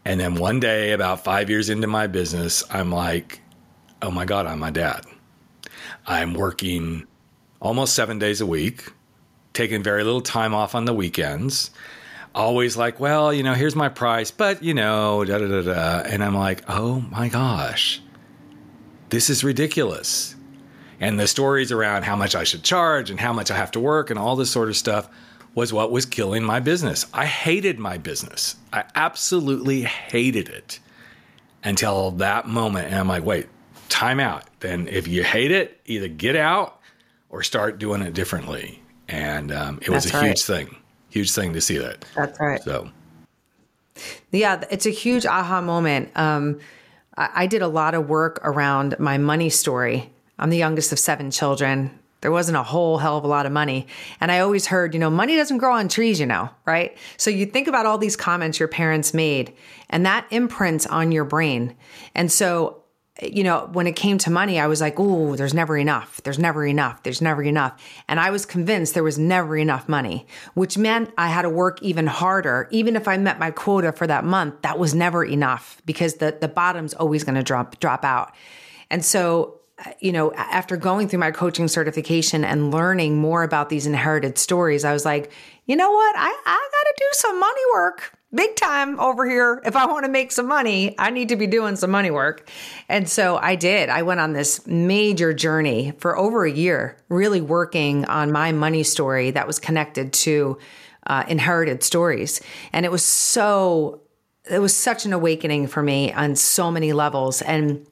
[0.05, 3.41] And then one day, about five years into my business, I'm like,
[4.01, 5.05] oh my God, I'm my dad.
[6.05, 7.05] I'm working
[7.59, 8.91] almost seven days a week,
[9.53, 11.71] taking very little time off on the weekends.
[12.35, 16.07] Always like, well, you know, here's my price, but you know, da da da da.
[16.07, 18.01] And I'm like, oh my gosh,
[19.09, 20.35] this is ridiculous.
[20.99, 23.79] And the stories around how much I should charge and how much I have to
[23.79, 25.09] work and all this sort of stuff
[25.53, 27.05] was what was killing my business.
[27.13, 28.55] I hated my business.
[28.71, 30.79] I absolutely hated it
[31.63, 32.87] until that moment.
[32.87, 33.47] And I'm like, wait,
[33.89, 34.43] time out.
[34.59, 36.76] Then if you hate it, either get out
[37.29, 38.81] or start doing it differently.
[39.07, 40.27] And um, it was a right.
[40.27, 40.75] huge thing,
[41.09, 42.05] huge thing to see that.
[42.15, 42.61] That's right.
[42.61, 42.89] So,
[44.31, 46.11] yeah, it's a huge aha moment.
[46.15, 46.59] Um,
[47.15, 50.11] I, I did a lot of work around my money story.
[50.39, 51.97] I'm the youngest of seven children.
[52.21, 53.87] There wasn't a whole hell of a lot of money.
[54.19, 56.97] And I always heard, you know, money doesn't grow on trees, you know, right?
[57.15, 59.53] So you think about all these comments your parents made,
[59.89, 61.75] and that imprints on your brain.
[62.15, 62.81] And so
[63.21, 66.21] you know, when it came to money, I was like, oh, there's never enough.
[66.23, 67.01] There's never enough.
[67.03, 67.81] There's never enough.
[68.07, 71.81] And I was convinced there was never enough money, which meant I had to work
[71.81, 72.67] even harder.
[72.71, 76.37] Even if I met my quota for that month, that was never enough because the,
[76.39, 78.33] the bottom's always going to drop, drop out.
[78.91, 83.69] And so, uh, you know, after going through my coaching certification and learning more about
[83.69, 85.31] these inherited stories, I was like,
[85.65, 86.15] you know what?
[86.15, 89.61] I, I got to do some money work big time over here.
[89.65, 92.49] If I want to make some money, I need to be doing some money work.
[92.89, 93.89] And so I did.
[93.89, 98.83] I went on this major journey for over a year, really working on my money
[98.83, 100.57] story that was connected to
[101.05, 102.41] uh, inherited stories.
[102.73, 104.01] And it was so,
[104.49, 107.41] it was such an awakening for me on so many levels.
[107.41, 107.87] And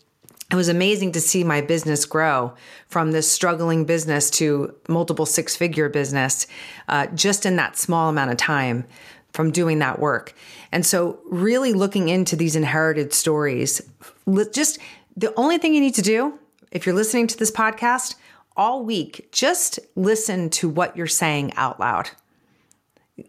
[0.51, 2.53] it was amazing to see my business grow
[2.87, 6.45] from this struggling business to multiple six figure business
[6.87, 8.85] uh, just in that small amount of time
[9.35, 10.33] from doing that work.
[10.71, 13.81] And so, really looking into these inherited stories,
[14.51, 14.79] just
[15.15, 16.39] the only thing you need to do
[16.71, 18.15] if you're listening to this podcast,
[18.57, 22.09] all week, just listen to what you're saying out loud.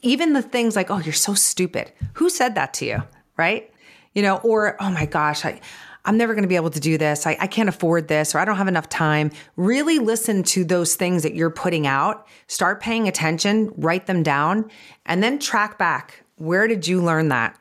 [0.03, 1.93] Even the things like, oh, you're so stupid.
[2.15, 3.03] Who said that to you?
[3.37, 3.73] Right?
[4.15, 5.61] You know, or, oh my gosh, I,
[6.07, 7.27] I'm never going to be able to do this.
[7.27, 9.33] I, I can't afford this, or I don't have enough time.
[9.57, 12.27] Really listen to those things that you're putting out.
[12.47, 14.71] Start paying attention, write them down,
[15.05, 16.23] and then track back.
[16.37, 17.59] Where did you learn that?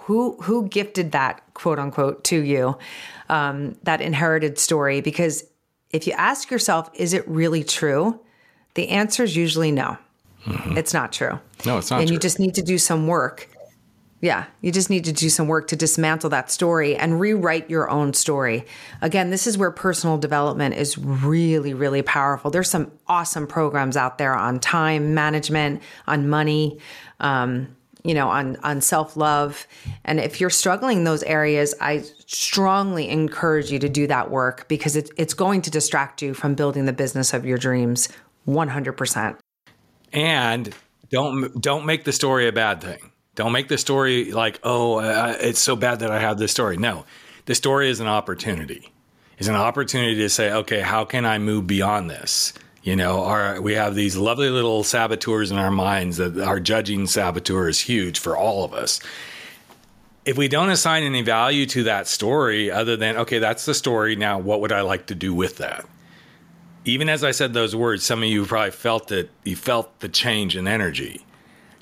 [0.00, 2.76] Who who gifted that quote unquote to you?
[3.28, 5.00] Um, that inherited story?
[5.00, 5.44] Because
[5.90, 8.20] if you ask yourself, is it really true?
[8.74, 9.96] The answer is usually no.
[10.46, 10.76] Mm-hmm.
[10.76, 11.38] It's not true.
[11.64, 12.00] No, it's not.
[12.00, 12.14] And true.
[12.14, 13.48] you just need to do some work
[14.20, 17.90] yeah, you just need to do some work to dismantle that story and rewrite your
[17.90, 18.64] own story.
[19.02, 22.50] Again, this is where personal development is really, really powerful.
[22.50, 26.78] There's some awesome programs out there on time management, on money,
[27.20, 29.66] um, you know, on on self love.
[30.04, 34.68] And if you're struggling in those areas, I strongly encourage you to do that work
[34.68, 38.08] because it, it's going to distract you from building the business of your dreams
[38.46, 39.38] 100%.
[40.12, 40.74] And
[41.10, 45.60] don't don't make the story a bad thing don't make the story like, oh, it's
[45.60, 46.76] so bad that I have this story.
[46.76, 47.04] No,
[47.46, 48.92] the story is an opportunity.
[49.38, 52.52] It's an opportunity to say, okay, how can I move beyond this?
[52.84, 57.06] You know, our, we have these lovely little saboteurs in our minds that our judging
[57.06, 59.00] saboteur is huge for all of us.
[60.24, 64.16] If we don't assign any value to that story other than, okay, that's the story.
[64.16, 65.84] Now, what would I like to do with that?
[66.84, 69.30] Even as I said those words, some of you probably felt it.
[69.44, 71.24] You felt the change in energy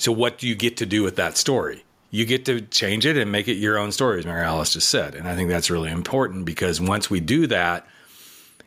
[0.03, 1.85] so, what do you get to do with that story?
[2.11, 5.15] You get to change it and make it your own story, as Maryalice just said.
[5.15, 7.87] And I think that's really important because once we do that,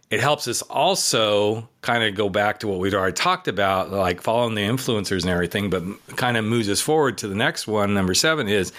[0.09, 4.21] it helps us also kind of go back to what we'd already talked about, like
[4.21, 5.83] following the influencers and everything, but
[6.15, 7.93] kind of moves us forward to the next one.
[7.93, 8.71] Number seven is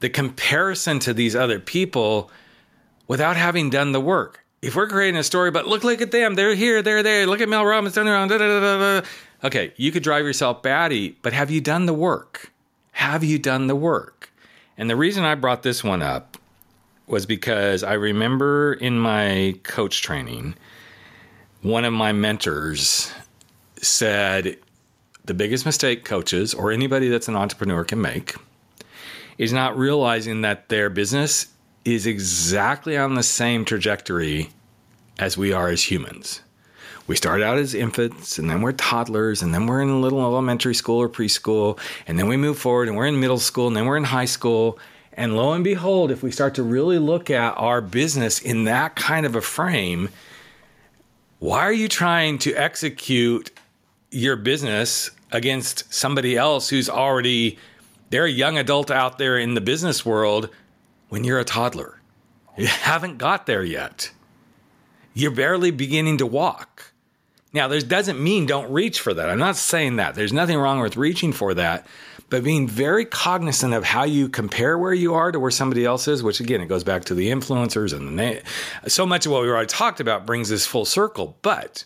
[0.00, 2.30] the comparison to these other people
[3.08, 4.44] without having done the work.
[4.60, 7.40] If we're creating a story, but look, look at them, they're here, they're there, look
[7.40, 9.00] at Mel Robbins, da, da, da,
[9.42, 12.52] Okay, you could drive yourself batty, but have you done the work?
[12.92, 14.30] Have you done the work?
[14.76, 16.36] And the reason I brought this one up
[17.06, 20.54] was because I remember in my coach training,
[21.62, 23.10] one of my mentors
[23.76, 24.58] said
[25.24, 28.34] the biggest mistake coaches or anybody that's an entrepreneur can make
[29.38, 31.46] is not realizing that their business
[31.86, 34.50] is exactly on the same trajectory
[35.18, 36.42] as we are as humans
[37.06, 40.20] we start out as infants and then we're toddlers and then we're in a little
[40.20, 43.76] elementary school or preschool and then we move forward and we're in middle school and
[43.76, 44.78] then we're in high school.
[45.12, 48.96] And lo and behold if we start to really look at our business in that
[48.96, 50.08] kind of a frame
[51.40, 53.50] why are you trying to execute
[54.10, 57.58] your business against somebody else who's already
[58.10, 60.50] they're a young adult out there in the business world
[61.08, 61.98] when you're a toddler?
[62.58, 64.10] You haven't got there yet.
[65.14, 66.89] You're barely beginning to walk
[67.52, 69.28] now, this doesn't mean don't reach for that.
[69.28, 70.14] I'm not saying that.
[70.14, 71.84] There's nothing wrong with reaching for that,
[72.28, 76.06] but being very cognizant of how you compare where you are to where somebody else
[76.06, 78.42] is, which again, it goes back to the influencers and the
[78.88, 81.36] so much of what we already talked about brings this full circle.
[81.42, 81.84] But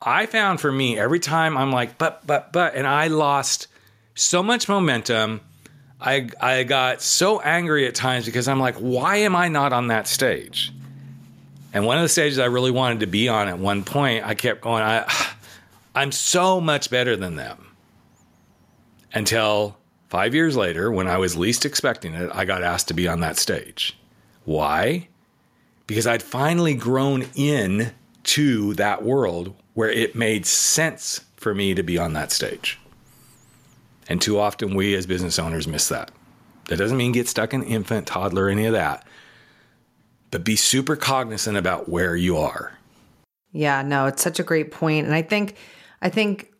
[0.00, 3.66] I found for me, every time I'm like, but, but, but, and I lost
[4.14, 5.42] so much momentum.
[6.00, 9.88] I, I got so angry at times because I'm like, why am I not on
[9.88, 10.72] that stage?
[11.76, 14.34] And one of the stages I really wanted to be on at one point, I
[14.34, 15.04] kept going, I,
[15.94, 17.76] I'm so much better than them.
[19.12, 19.76] Until
[20.08, 23.20] five years later, when I was least expecting it, I got asked to be on
[23.20, 23.94] that stage.
[24.46, 25.08] Why?
[25.86, 31.82] Because I'd finally grown in to that world where it made sense for me to
[31.82, 32.78] be on that stage.
[34.08, 36.10] And too often we as business owners miss that.
[36.68, 39.05] That doesn't mean get stuck in infant, toddler, any of that
[40.30, 42.72] but be super cognizant about where you are.
[43.52, 45.56] Yeah, no, it's such a great point, and I think,
[46.02, 46.52] I think,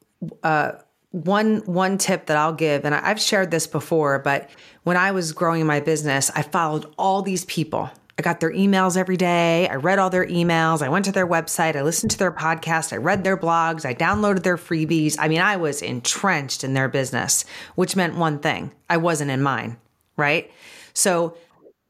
[0.43, 0.73] uh,
[1.11, 4.51] one one tip that I'll give, and I've shared this before, but
[4.83, 7.91] when I was growing my business, I followed all these people.
[8.19, 9.69] I got their emails every day.
[9.69, 10.81] I read all their emails.
[10.81, 11.77] I went to their website.
[11.77, 12.93] I listened to their podcast.
[12.93, 13.85] I read their blogs.
[13.85, 15.17] I downloaded their freebies.
[15.19, 19.43] I mean, I was entrenched in their business, which meant one thing I wasn't in
[19.43, 19.77] mine,
[20.17, 20.51] right?
[20.95, 21.37] So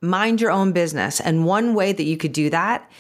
[0.01, 1.21] mind your own business.
[1.21, 2.91] And one way that you could do that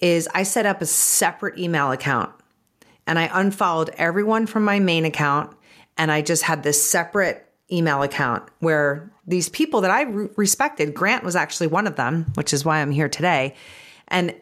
[0.00, 2.30] is I set up a separate email account
[3.06, 5.56] and I unfollowed everyone from my main account
[5.96, 10.94] and I just had this separate email account where these people that I re- respected,
[10.94, 13.54] Grant was actually one of them, which is why I'm here today.
[14.08, 14.34] And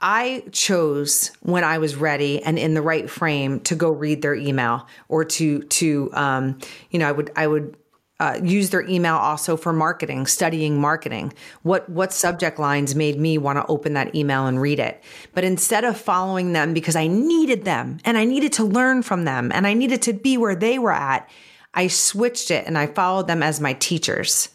[0.00, 4.34] I chose when I was ready and in the right frame to go read their
[4.34, 6.58] email or to to um,
[6.90, 7.76] you know I would I would
[8.20, 11.32] uh, use their email also for marketing, studying marketing.
[11.62, 15.02] What what subject lines made me want to open that email and read it?
[15.34, 19.24] But instead of following them because I needed them and I needed to learn from
[19.24, 21.28] them and I needed to be where they were at,
[21.74, 24.48] I switched it and I followed them as my teachers.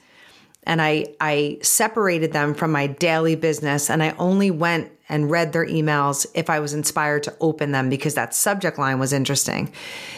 [0.64, 5.54] And I I separated them from my daily business and I only went and read
[5.54, 9.72] their emails if I was inspired to open them because that subject line was interesting.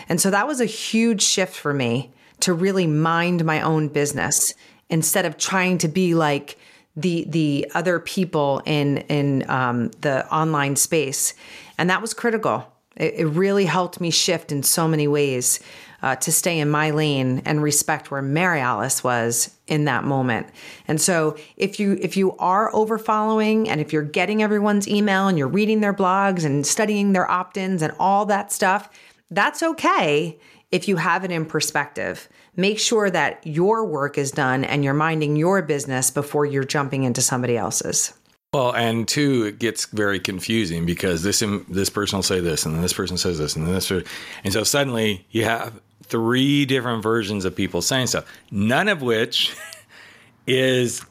[0.10, 2.12] And so that was a huge shift for me
[2.46, 4.54] to really mind my own business
[4.88, 6.60] instead of trying to be like
[6.96, 11.34] the the other people in in um, the online space,
[11.80, 12.72] and that was critical.
[12.96, 15.60] It, it, really helped me shift in so many ways
[16.04, 20.48] uh, to stay in my lane and respect where Maryalice was in that moment.
[20.88, 25.28] And so, if you if you are over following, and if you're getting everyone's email
[25.28, 28.88] and you're reading their blogs and studying their opt ins and all that stuff,
[29.32, 30.38] that's okay
[30.72, 32.28] if you have it in perspective.
[32.56, 37.04] Make sure that your work is done and you're minding your business before you're jumping
[37.04, 38.14] into somebody else's.
[38.54, 42.74] Well, and two, it gets very confusing because this this person will say this, and
[42.74, 47.04] then this person says this, and then this, and so suddenly you have three different
[47.04, 49.54] versions of people saying stuff, none of which
[50.48, 51.06] is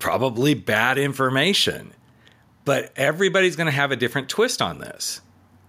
[0.00, 1.92] probably bad information,
[2.64, 5.20] but everybody's going to have a different twist on this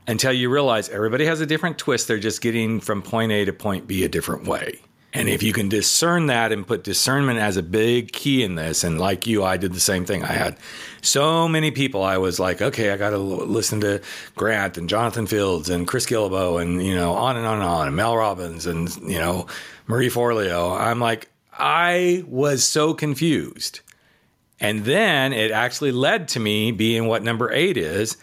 [0.08, 2.08] until you realize everybody has a different twist.
[2.08, 4.82] They're just getting from point A to point B a different way.
[5.14, 8.86] And if you can discern that and put discernment as a big key in this,
[8.86, 10.24] and like you, I did the same thing.
[10.24, 10.58] I had
[11.02, 12.02] so many people.
[12.02, 14.02] I was like, okay, I got to listen to
[14.36, 17.88] Grant and Jonathan Fields and Chris Guillebeau and you know on and on and on,
[17.88, 19.48] and Mel Robbins and you know
[19.88, 20.80] Marie Forleo.
[20.80, 23.82] I'm like, I was so confused,
[24.62, 28.16] and then it actually led to me being what number eight is.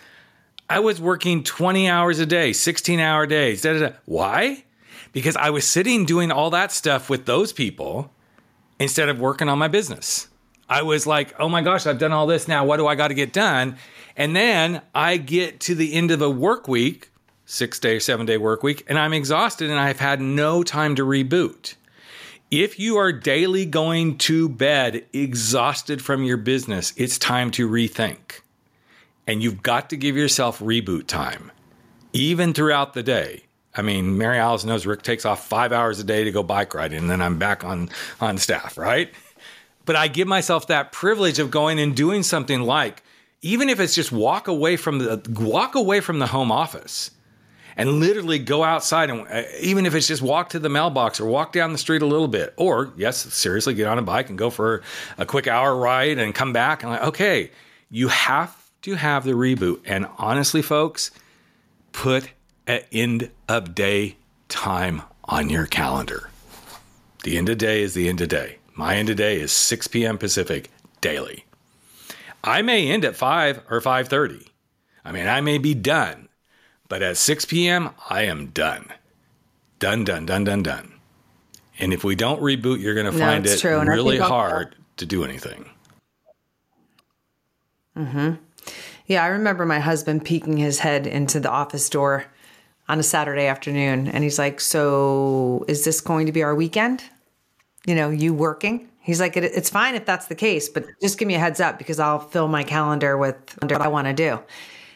[0.71, 3.63] I was working 20 hours a day, 16 hour days.
[3.63, 3.93] Da, da, da.
[4.05, 4.65] Why?
[5.13, 8.13] Because I was sitting doing all that stuff with those people
[8.79, 10.29] instead of working on my business.
[10.69, 12.67] I was like, oh my gosh, I've done all this now.
[12.67, 13.79] What do I got to get done?
[14.15, 17.11] And then I get to the end of a work week,
[17.47, 21.03] six day, seven day work week, and I'm exhausted and I've had no time to
[21.07, 21.77] reboot.
[22.51, 28.41] If you are daily going to bed exhausted from your business, it's time to rethink
[29.29, 31.53] and you've got to give yourself reboot time,
[32.15, 33.43] even throughout the day.
[33.75, 36.99] I mean, Maryalice knows Rick takes off five hours a day to go bike riding,
[36.99, 39.13] and then I'm back on on staff, right?
[39.85, 43.03] But I give myself that privilege of going and doing something like,
[43.43, 47.11] even if it's just walk away from the walk away from the home office,
[47.77, 51.27] and literally go outside and uh, even if it's just walk to the mailbox or
[51.27, 54.39] walk down the street a little bit, or yes, seriously, get on a bike and
[54.39, 54.83] go for
[55.19, 57.51] a quick hour ride and come back and like, okay,
[57.91, 59.81] you have to have the reboot.
[59.85, 61.11] And honestly, folks,
[61.93, 62.31] put
[62.67, 64.17] an end of day
[64.49, 66.31] time on your calendar.
[67.25, 68.59] The end of day is the end of day.
[68.75, 70.19] My end of day is 6 p.m.
[70.19, 70.71] Pacific
[71.01, 71.45] daily.
[72.45, 74.47] I may end at 5 or 5:30.
[75.05, 76.29] I mean, I may be done,
[76.89, 77.91] but at 6 p.m.
[78.09, 78.93] I am done.
[79.79, 80.93] Done, done, done, done, done.
[81.79, 83.81] And if we don't reboot, you're going to find no, it true.
[83.81, 85.71] really hard to do anything.
[87.97, 88.39] Mhm.
[89.09, 92.27] Yeah, I remember my husband peeking his head into the office door
[92.89, 97.03] on a Saturday afternoon and he's like, So is this going to be our weekend?
[97.87, 98.89] You know, you working?
[99.01, 101.79] He's like, It's fine if that's the case, but just give me a heads up
[101.79, 104.41] because I'll fill my calendar with what I want to do.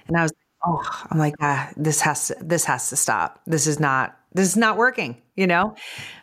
[0.08, 0.32] And I was
[0.66, 3.40] oh, I'm like, ah, this has to, this has to stop.
[3.46, 5.76] This is not, this is not working, you know?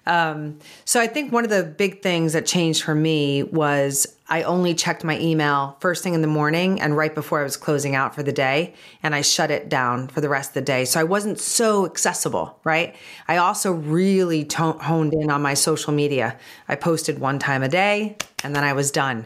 [0.05, 4.43] Um, so I think one of the big things that changed for me was I
[4.43, 7.95] only checked my email first thing in the morning and right before I was closing
[7.95, 8.73] out for the day.
[9.03, 10.85] And I shut it down for the rest of the day.
[10.85, 12.95] So I wasn't so accessible, right?
[13.27, 16.37] I also really to- honed in on my social media.
[16.67, 19.25] I posted one time a day and then I was done.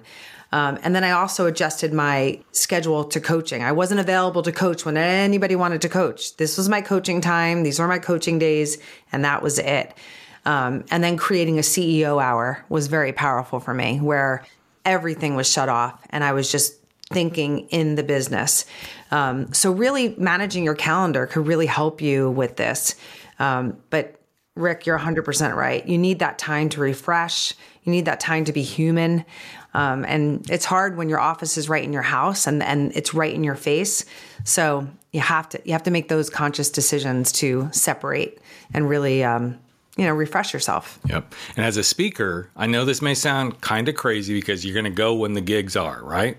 [0.53, 3.63] Um, and then I also adjusted my schedule to coaching.
[3.63, 6.37] I wasn't available to coach when anybody wanted to coach.
[6.37, 7.63] This was my coaching time.
[7.63, 8.77] These were my coaching days,
[9.11, 9.97] and that was it.
[10.45, 14.45] Um, and then creating a CEO hour was very powerful for me, where
[14.85, 16.75] everything was shut off and I was just
[17.11, 18.65] thinking in the business.
[19.09, 22.95] Um, so, really managing your calendar could really help you with this.
[23.39, 24.19] Um, but
[24.55, 25.87] Rick, you're 100% right.
[25.87, 27.53] You need that time to refresh.
[27.83, 29.25] You need that time to be human.
[29.73, 33.13] Um, and it's hard when your office is right in your house and, and it's
[33.13, 34.05] right in your face.
[34.43, 38.39] So you have to you have to make those conscious decisions to separate
[38.73, 39.59] and really um,
[39.97, 40.99] you know refresh yourself.
[41.07, 41.33] Yep.
[41.55, 44.85] And as a speaker, I know this may sound kind of crazy because you're going
[44.85, 46.37] to go when the gigs are, right?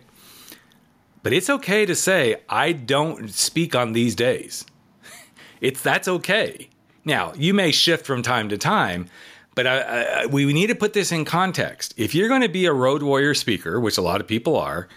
[1.23, 4.65] But it's okay to say I don't speak on these days.
[5.61, 6.69] It's that's okay.
[7.07, 9.09] Now, you may shift from time to time,
[9.55, 11.95] But I, I, we need to put this in context.
[11.97, 14.89] If you're going to be a road warrior speaker, which a lot of people are,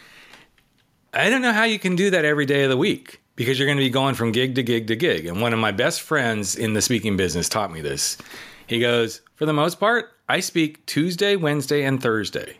[1.13, 3.67] I don't know how you can do that every day of the week because you're
[3.67, 5.25] going to be going from gig to gig to gig.
[5.25, 8.17] And one of my best friends in the speaking business taught me this.
[8.65, 12.57] He goes, For the most part, I speak Tuesday, Wednesday, and Thursday.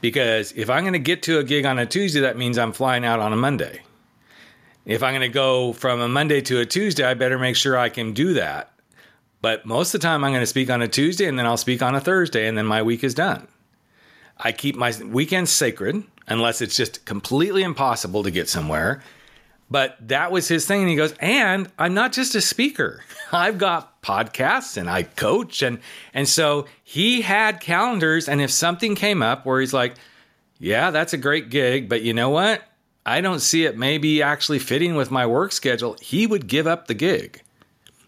[0.00, 2.72] Because if I'm going to get to a gig on a Tuesday, that means I'm
[2.72, 3.82] flying out on a Monday.
[4.84, 7.76] If I'm going to go from a Monday to a Tuesday, I better make sure
[7.76, 8.72] I can do that.
[9.40, 11.56] But most of the time, I'm going to speak on a Tuesday and then I'll
[11.56, 13.46] speak on a Thursday, and then my week is done.
[14.36, 19.02] I keep my weekends sacred unless it's just completely impossible to get somewhere.
[19.70, 20.80] But that was his thing.
[20.80, 23.02] And he goes, and I'm not just a speaker.
[23.32, 25.62] I've got podcasts and I coach.
[25.62, 25.80] And,
[26.14, 28.28] and so he had calendars.
[28.28, 29.96] And if something came up where he's like,
[30.58, 32.62] yeah, that's a great gig, but you know what?
[33.04, 35.96] I don't see it maybe actually fitting with my work schedule.
[36.00, 37.42] He would give up the gig.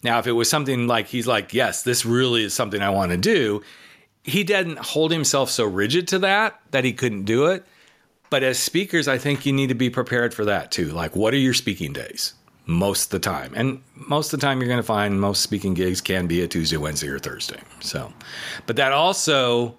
[0.03, 3.11] Now, if it was something like he's like, yes, this really is something I want
[3.11, 3.63] to do,
[4.23, 7.65] he didn't hold himself so rigid to that that he couldn't do it.
[8.31, 10.87] But as speakers, I think you need to be prepared for that too.
[10.87, 12.35] Like, what are your speaking days?
[12.65, 13.53] Most of the time.
[13.57, 16.47] And most of the time, you're going to find most speaking gigs can be a
[16.47, 17.61] Tuesday, Wednesday, or Thursday.
[17.81, 18.13] So,
[18.67, 19.75] but that also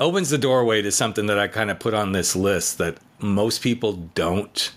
[0.00, 3.60] opens the doorway to something that I kind of put on this list that most
[3.62, 4.72] people don't.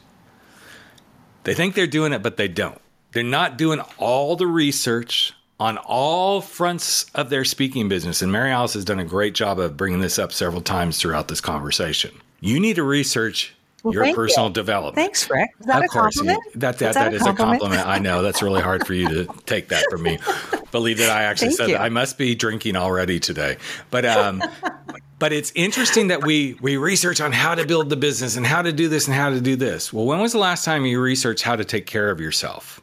[1.45, 2.81] They think they're doing it, but they don't.
[3.16, 8.22] They're not doing all the research on all fronts of their speaking business.
[8.22, 11.39] And Maryalice has done a great job of bringing this up several times throughout this
[11.39, 12.11] conversation.
[12.41, 14.53] You need to research well, your personal you.
[14.53, 14.95] development.
[14.95, 15.49] Thanks, Rick.
[15.61, 16.43] Is that of a course, compliment?
[16.53, 17.88] You, that, that, that, that is a compliment.
[17.88, 20.20] I know that's really hard for you to take that from me.
[20.74, 21.76] Believe that I actually Thank said you.
[21.76, 21.84] that.
[21.84, 23.55] I must be drinking already today.
[23.91, 24.43] But um,
[25.20, 28.61] but it's interesting that we we research on how to build the business and how
[28.61, 29.93] to do this and how to do this.
[29.93, 32.82] Well, when was the last time you researched how to take care of yourself?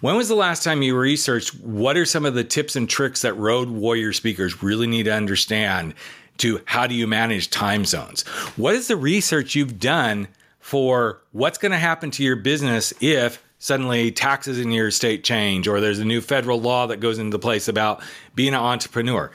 [0.00, 3.22] When was the last time you researched what are some of the tips and tricks
[3.22, 5.94] that road warrior speakers really need to understand
[6.38, 8.22] to how do you manage time zones?
[8.56, 10.28] What is the research you've done
[10.60, 15.66] for what's going to happen to your business if suddenly taxes in your state change
[15.66, 18.02] or there's a new federal law that goes into place about
[18.34, 19.30] being an entrepreneur?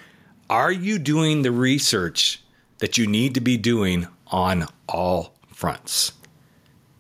[0.50, 2.42] Are you doing the research
[2.80, 6.14] that you need to be doing on all fronts?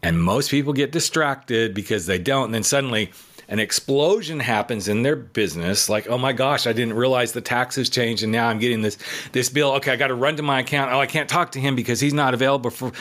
[0.01, 2.45] And most people get distracted because they don't.
[2.45, 3.11] And then suddenly
[3.53, 7.87] an explosion happens in their business like oh my gosh i didn't realize the taxes
[7.87, 8.97] changed and now i'm getting this
[9.31, 9.73] this bill.
[9.73, 10.91] Okay i got to run to my account.
[10.91, 12.91] Oh i can't talk to him because he's not available for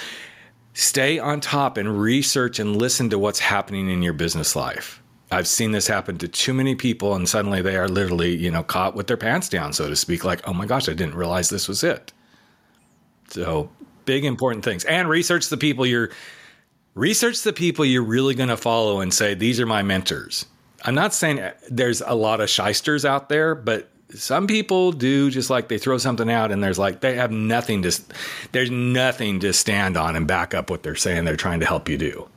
[0.75, 5.03] stay on top and research and listen to what's happening in your business life.
[5.31, 8.63] I've seen this happen to too many people and suddenly they are literally you know
[8.63, 11.49] caught with their pants down so to speak like oh my gosh i didn't realize
[11.49, 12.13] this was it.
[13.29, 13.71] So
[14.05, 14.85] big important things.
[14.85, 16.11] And research the people you're
[16.95, 20.47] research the people you're really going to follow and say, these are my mentors.
[20.85, 25.31] I'm not saying uh, there's a lot of shysters out there, but some people do
[25.31, 28.03] just like they throw something out and there's like they have nothing to
[28.53, 31.89] there's nothing to stand on and back up what they're saying they're trying to help
[31.89, 32.29] you do.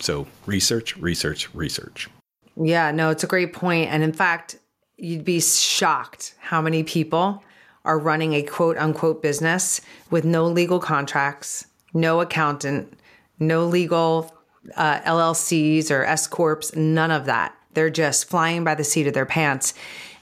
[0.00, 2.08] So research, research, research.
[2.56, 3.54] Yeah, no, it's a great.
[3.62, 4.56] And in fact,
[4.96, 7.42] you'd be shocked how many people
[7.84, 9.80] are running a quote unquote business
[10.10, 12.98] with no legal contracts, no accountant,
[13.38, 14.34] no legal
[14.76, 17.54] uh, LLCs or S corps, none of that.
[17.74, 19.74] They're just flying by the seat of their pants.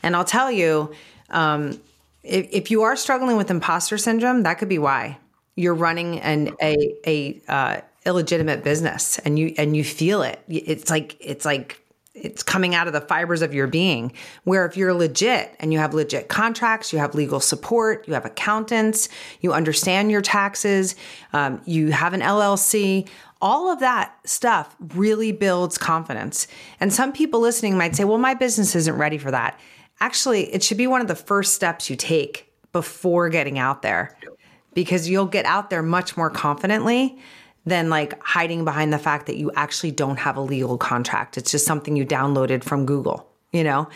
[0.02, 0.92] And I'll tell you,
[1.30, 1.80] um,
[2.22, 5.18] if, if, you are struggling with imposter syndrome, that could be why
[5.54, 10.40] you're running an a a uh, illegitimate business, and you and you feel it.
[10.48, 11.81] It's like it's like
[12.14, 14.12] it's coming out of the fibers of your being.
[14.44, 18.26] Where if you're legit and you have legit contracts, you have legal support, you have
[18.26, 19.08] accountants,
[19.40, 20.94] you understand your taxes,
[21.32, 23.08] um, you have an LLC,
[23.40, 26.46] all of that stuff really builds confidence.
[26.78, 29.58] And some people listening might say, well, my business isn't ready for that.
[30.00, 34.16] Actually, it should be one of the first steps you take before getting out there
[34.74, 37.18] because you'll get out there much more confidently
[37.64, 41.38] than like hiding behind the fact that you actually don't have a legal contract.
[41.38, 43.88] It's just something you downloaded from Google, you know?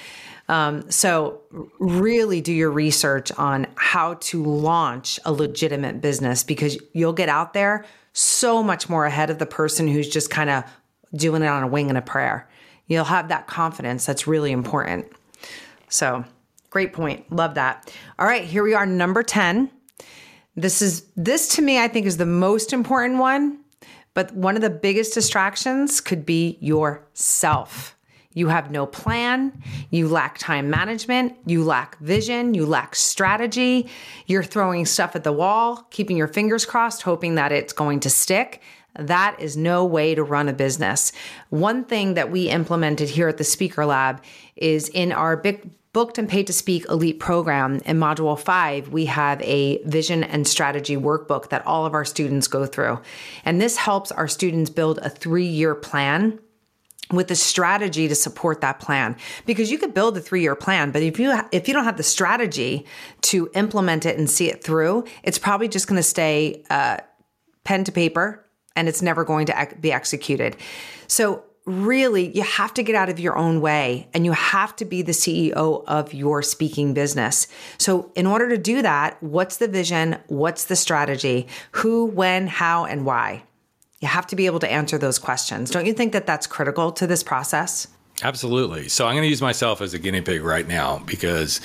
[0.48, 1.40] Um, so,
[1.80, 7.52] really do your research on how to launch a legitimate business because you'll get out
[7.52, 10.62] there so much more ahead of the person who's just kind of
[11.14, 12.48] doing it on a wing and a prayer.
[12.86, 15.06] You'll have that confidence that's really important.
[15.88, 16.24] So,
[16.70, 17.30] great point.
[17.32, 17.92] Love that.
[18.16, 19.70] All right, here we are, number 10.
[20.56, 23.58] This is this to me I think is the most important one,
[24.14, 27.94] but one of the biggest distractions could be yourself.
[28.32, 33.88] You have no plan, you lack time management, you lack vision, you lack strategy.
[34.26, 38.10] You're throwing stuff at the wall, keeping your fingers crossed hoping that it's going to
[38.10, 38.62] stick.
[38.98, 41.12] That is no way to run a business.
[41.50, 44.22] One thing that we implemented here at the Speaker Lab
[44.56, 49.06] is in our big booked and paid to speak elite program in module five, we
[49.06, 53.00] have a vision and strategy workbook that all of our students go through.
[53.46, 56.38] And this helps our students build a three year plan
[57.12, 59.16] with the strategy to support that plan
[59.46, 62.02] because you could build a 3-year plan but if you if you don't have the
[62.02, 62.84] strategy
[63.20, 66.96] to implement it and see it through it's probably just going to stay uh,
[67.62, 68.44] pen to paper
[68.76, 70.56] and it's never going to be executed
[71.08, 74.84] so really you have to get out of your own way and you have to
[74.84, 77.48] be the CEO of your speaking business.
[77.76, 80.16] So in order to do that, what's the vision?
[80.28, 81.48] What's the strategy?
[81.72, 83.42] Who, when, how, and why?
[84.00, 85.70] You have to be able to answer those questions.
[85.70, 87.88] Don't you think that that's critical to this process?
[88.22, 88.88] Absolutely.
[88.88, 91.60] So I'm going to use myself as a guinea pig right now because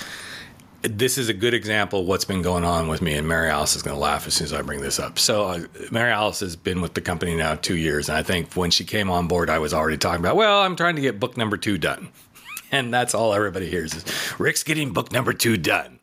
[0.82, 3.82] this is a good example of what's been going on with me, and Maryalice is
[3.82, 5.18] going to laugh as soon as I bring this up.
[5.18, 5.58] So, uh,
[5.90, 9.10] Maryalice has been with the company now two years, and I think when she came
[9.10, 11.78] on board, I was already talking about, well, I'm trying to get book number two
[11.78, 12.08] done,
[12.72, 16.00] and that's all everybody hears is Rick's getting book number two done.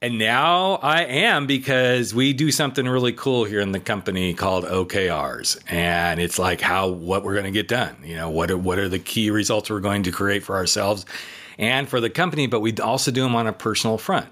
[0.00, 4.64] And now I am because we do something really cool here in the company called
[4.64, 5.62] OKRs.
[5.68, 7.94] And it's like how what we're going to get done.
[8.02, 11.06] You know, what are, what are the key results we're going to create for ourselves
[11.58, 14.28] and for the company, but we also do them on a personal front.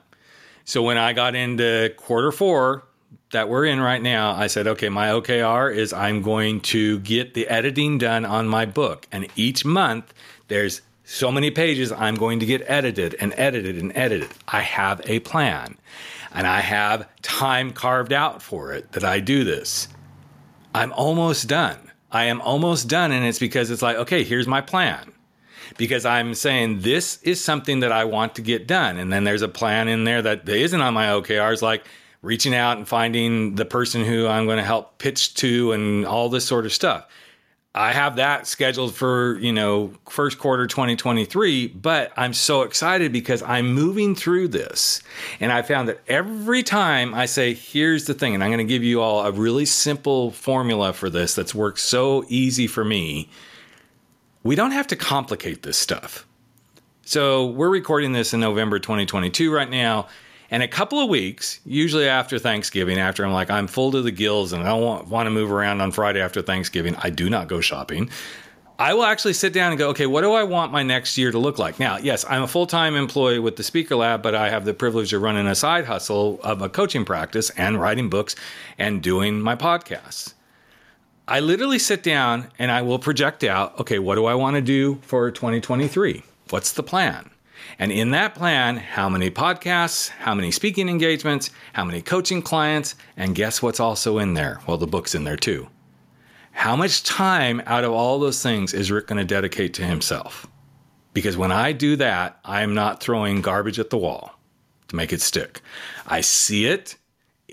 [0.64, 2.84] So when I got into quarter four
[3.32, 7.34] that we're in right now, I said, okay, my OKR is I'm going to get
[7.34, 9.06] the editing done on my book.
[9.10, 10.12] And each month
[10.48, 14.30] there's so many pages I'm going to get edited and edited and edited.
[14.46, 15.76] I have a plan
[16.32, 19.88] and I have time carved out for it that I do this.
[20.74, 21.78] I'm almost done.
[22.12, 23.12] I am almost done.
[23.12, 25.12] And it's because it's like, okay, here's my plan
[25.76, 28.98] because I'm saying this is something that I want to get done.
[28.98, 31.84] And then there's a plan in there that isn't on my OKRs, like
[32.22, 36.28] reaching out and finding the person who I'm going to help pitch to and all
[36.28, 37.06] this sort of stuff.
[37.72, 43.42] I have that scheduled for, you know, first quarter 2023, but I'm so excited because
[43.42, 45.00] I'm moving through this.
[45.38, 48.64] And I found that every time I say, here's the thing, and I'm going to
[48.64, 53.28] give you all a really simple formula for this that's worked so easy for me
[54.42, 56.26] we don't have to complicate this stuff.
[57.04, 60.06] So we're recording this in November 2022 right now.
[60.50, 64.10] And a couple of weeks, usually after Thanksgiving, after I'm like, I'm full to the
[64.10, 67.30] gills and I don't want, want to move around on Friday after Thanksgiving, I do
[67.30, 68.10] not go shopping.
[68.78, 71.30] I will actually sit down and go, okay, what do I want my next year
[71.30, 71.78] to look like?
[71.78, 74.72] Now, yes, I'm a full time employee with the Speaker Lab, but I have the
[74.72, 78.34] privilege of running a side hustle of a coaching practice and writing books
[78.78, 80.32] and doing my podcasts.
[81.30, 84.60] I literally sit down and I will project out okay, what do I want to
[84.60, 86.24] do for 2023?
[86.50, 87.30] What's the plan?
[87.78, 92.96] And in that plan, how many podcasts, how many speaking engagements, how many coaching clients,
[93.16, 94.58] and guess what's also in there?
[94.66, 95.68] Well, the book's in there too.
[96.50, 100.48] How much time out of all those things is Rick going to dedicate to himself?
[101.14, 104.34] Because when I do that, I'm not throwing garbage at the wall
[104.88, 105.60] to make it stick.
[106.08, 106.96] I see it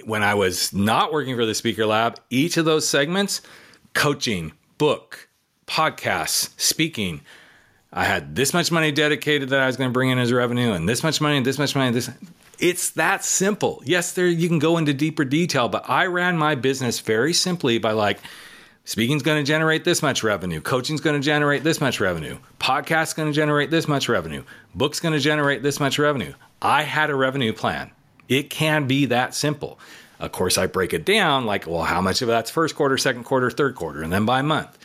[0.03, 3.41] when I was not working for the Speaker Lab, each of those segments
[3.97, 5.27] coaching, book,
[5.65, 7.19] podcasts, speaking.
[7.91, 10.73] I had this much money dedicated that I was going to bring in as revenue,
[10.73, 12.07] and this much money, this much money, this.
[12.59, 13.81] It's that simple.
[13.85, 17.79] Yes, there you can go into deeper detail, but I ran my business very simply
[17.79, 18.19] by like,
[18.85, 23.15] speaking's going to generate this much revenue, coaching's going to generate this much revenue, podcast's
[23.15, 24.43] going to generate this much revenue,
[24.75, 26.33] book's going to generate this much revenue.
[26.61, 27.89] I had a revenue plan.
[28.29, 29.79] It can be that simple.
[30.19, 33.23] Of course, I break it down like, well, how much of that's first quarter, second
[33.23, 34.77] quarter, third quarter, and then by month.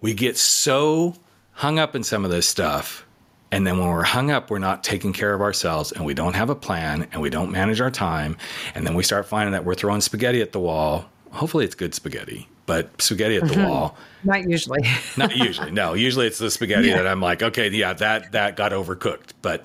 [0.00, 1.16] We get so
[1.52, 3.06] hung up in some of this stuff.
[3.52, 6.34] And then when we're hung up, we're not taking care of ourselves and we don't
[6.34, 8.36] have a plan and we don't manage our time.
[8.74, 11.06] And then we start finding that we're throwing spaghetti at the wall.
[11.32, 13.68] Hopefully, it's good spaghetti, but spaghetti at the mm-hmm.
[13.68, 13.96] wall.
[14.24, 14.88] Not usually.
[15.16, 15.70] not usually.
[15.70, 16.96] No, usually it's the spaghetti yeah.
[16.96, 19.32] that I'm like, okay, yeah, that that got overcooked.
[19.42, 19.64] But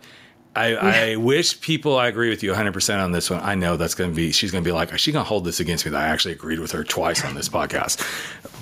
[0.55, 3.41] I, I wish people, I agree with you 100% on this one.
[3.41, 5.27] I know that's going to be, she's going to be like, is she going to
[5.27, 8.01] hold this against me that I actually agreed with her twice on this podcast?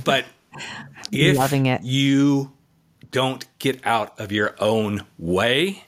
[0.03, 0.25] But
[1.11, 1.83] if Loving it.
[1.83, 2.51] you
[3.11, 5.85] don't get out of your own way,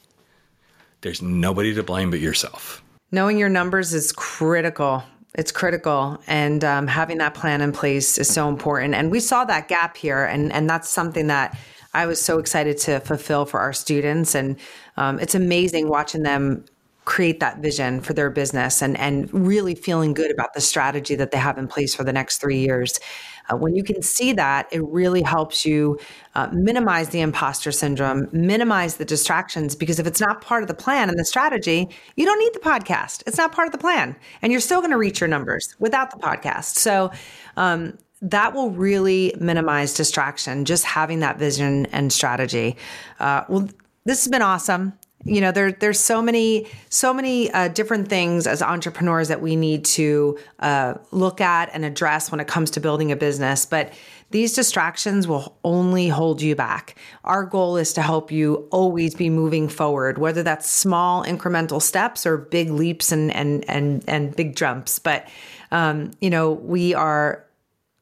[1.01, 2.83] there's nobody to blame but yourself.
[3.11, 5.03] Knowing your numbers is critical.
[5.37, 8.93] It's critical, and um, having that plan in place is so important.
[8.93, 11.57] And we saw that gap here, and and that's something that
[11.95, 14.35] I was so excited to fulfill for our students.
[14.35, 14.57] And
[14.97, 16.65] um, it's amazing watching them
[17.05, 21.31] create that vision for their business and, and really feeling good about the strategy that
[21.31, 22.99] they have in place for the next three years.
[23.47, 25.99] Uh, when you can see that, it really helps you
[26.33, 30.73] uh, minimize the imposter syndrome, minimize the distractions, because if it's not part of the
[30.73, 33.21] plan and the strategy, you don't need the podcast.
[33.27, 34.15] It's not part of the plan.
[34.41, 36.75] And you're still going to reach your numbers without the podcast.
[36.75, 37.11] So,
[37.55, 42.75] um, that will really minimize distraction, just having that vision and strategy.
[43.19, 43.69] Uh, well,
[44.05, 44.93] this has been awesome.
[45.23, 49.55] you know there there's so many so many uh, different things as entrepreneurs that we
[49.55, 53.91] need to uh, look at and address when it comes to building a business but
[54.31, 59.29] these distractions will only hold you back our goal is to help you always be
[59.29, 64.55] moving forward whether that's small incremental steps or big leaps and and and and big
[64.55, 65.27] jumps but
[65.71, 67.44] um, you know we are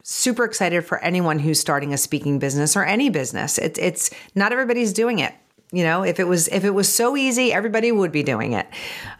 [0.03, 4.51] super excited for anyone who's starting a speaking business or any business it's it's not
[4.51, 5.33] everybody's doing it
[5.73, 8.67] you know, if it was if it was so easy, everybody would be doing it.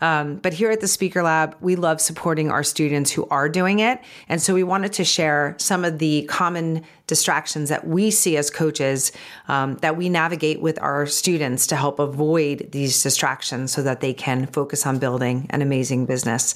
[0.02, 3.80] Um, but here at the Speaker Lab, we love supporting our students who are doing
[3.80, 8.38] it, and so we wanted to share some of the common distractions that we see
[8.38, 9.12] as coaches
[9.48, 14.14] um, that we navigate with our students to help avoid these distractions so that they
[14.14, 16.54] can focus on building an amazing business.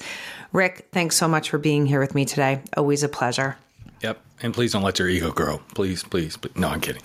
[0.52, 2.62] Rick, thanks so much for being here with me today.
[2.76, 3.56] Always a pleasure.
[4.02, 5.58] Yep, and please don't let your ego grow.
[5.74, 6.56] Please, please, please.
[6.56, 7.02] No, I'm kidding.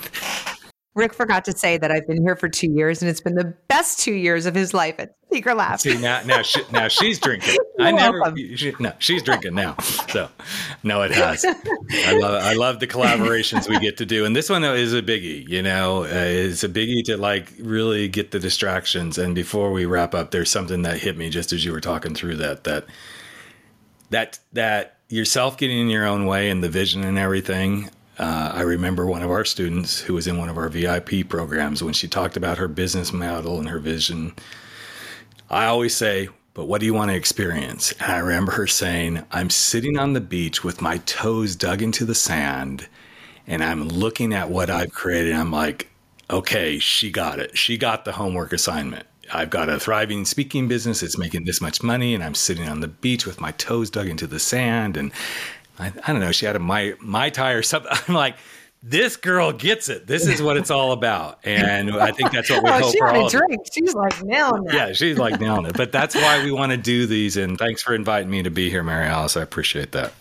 [0.95, 3.55] Rick forgot to say that I've been here for two years, and it's been the
[3.67, 5.79] best two years of his life at Speaker Lab.
[5.79, 7.57] See now, now, she, now she's drinking.
[7.79, 8.21] I never.
[8.55, 9.75] She, no, she's drinking now.
[10.09, 10.29] So,
[10.83, 11.43] no, it has.
[11.91, 12.43] I love.
[12.43, 15.47] I love the collaborations we get to do, and this one is a biggie.
[15.49, 19.17] You know, uh, it's a biggie to like really get the distractions.
[19.17, 22.13] And before we wrap up, there's something that hit me just as you were talking
[22.13, 22.65] through that.
[22.65, 22.85] That
[24.11, 28.61] that that yourself getting in your own way and the vision and everything uh, I
[28.61, 32.07] remember one of our students who was in one of our VIP programs when she
[32.07, 34.33] talked about her business model and her vision.
[35.49, 37.91] I always say, but what do you want to experience?
[37.93, 42.05] And I remember her saying, I'm sitting on the beach with my toes dug into
[42.05, 42.87] the sand
[43.47, 45.33] and I'm looking at what I've created.
[45.33, 45.89] I'm like,
[46.29, 47.57] okay, she got it.
[47.57, 49.07] She got the homework assignment.
[49.31, 51.03] I've got a thriving speaking business.
[51.03, 54.07] It's making this much money, and I'm sitting on the beach with my toes dug
[54.07, 54.97] into the sand.
[54.97, 55.11] And
[55.79, 57.91] I, I don't know, she had a my mai tai or something.
[58.07, 58.35] I'm like,
[58.81, 60.07] this girl gets it.
[60.07, 62.99] This is what it's all about, and I think that's what we oh, hope she
[62.99, 63.27] for had all.
[63.27, 63.61] A drink.
[63.71, 64.73] She's like nailing it.
[64.73, 65.77] Yeah, she's like nailing it.
[65.77, 67.37] But that's why we want to do these.
[67.37, 69.39] And thanks for inviting me to be here, Maryalice.
[69.39, 70.11] I appreciate that.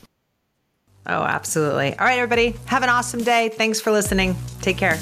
[1.06, 1.98] Oh, absolutely.
[1.98, 3.48] All right, everybody, have an awesome day.
[3.48, 4.36] Thanks for listening.
[4.60, 5.00] Take care.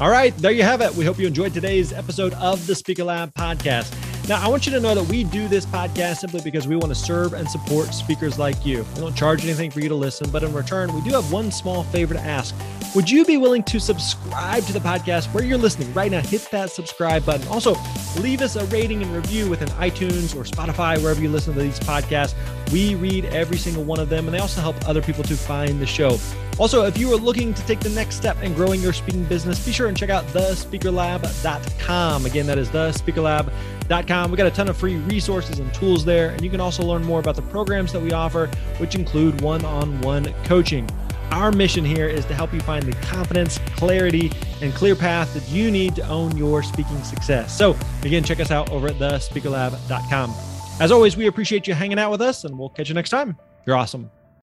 [0.00, 0.94] All right, there you have it.
[0.94, 3.92] We hope you enjoyed today's episode of the Speaker Lab podcast.
[4.28, 6.90] Now, I want you to know that we do this podcast simply because we want
[6.90, 8.86] to serve and support speakers like you.
[8.94, 11.50] We don't charge anything for you to listen, but in return, we do have one
[11.50, 12.54] small favor to ask.
[12.94, 16.20] Would you be willing to subscribe to the podcast where you're listening right now?
[16.20, 17.46] Hit that subscribe button.
[17.48, 17.76] Also,
[18.18, 21.78] leave us a rating and review within iTunes or Spotify, wherever you listen to these
[21.80, 22.34] podcasts.
[22.72, 25.78] We read every single one of them, and they also help other people to find
[25.82, 26.18] the show.
[26.58, 29.64] Also, if you are looking to take the next step in growing your speaking business,
[29.64, 32.24] be sure and check out thespeakerlab.com.
[32.24, 34.30] Again, that is thespeakerlab.com.
[34.30, 37.04] We got a ton of free resources and tools there, and you can also learn
[37.04, 38.46] more about the programs that we offer,
[38.78, 40.88] which include one on one coaching.
[41.30, 45.48] Our mission here is to help you find the confidence, clarity, and clear path that
[45.48, 47.56] you need to own your speaking success.
[47.56, 50.34] So, again, check us out over at thespeakerlab.com.
[50.80, 53.36] As always, we appreciate you hanging out with us, and we'll catch you next time.
[53.66, 54.10] You're awesome.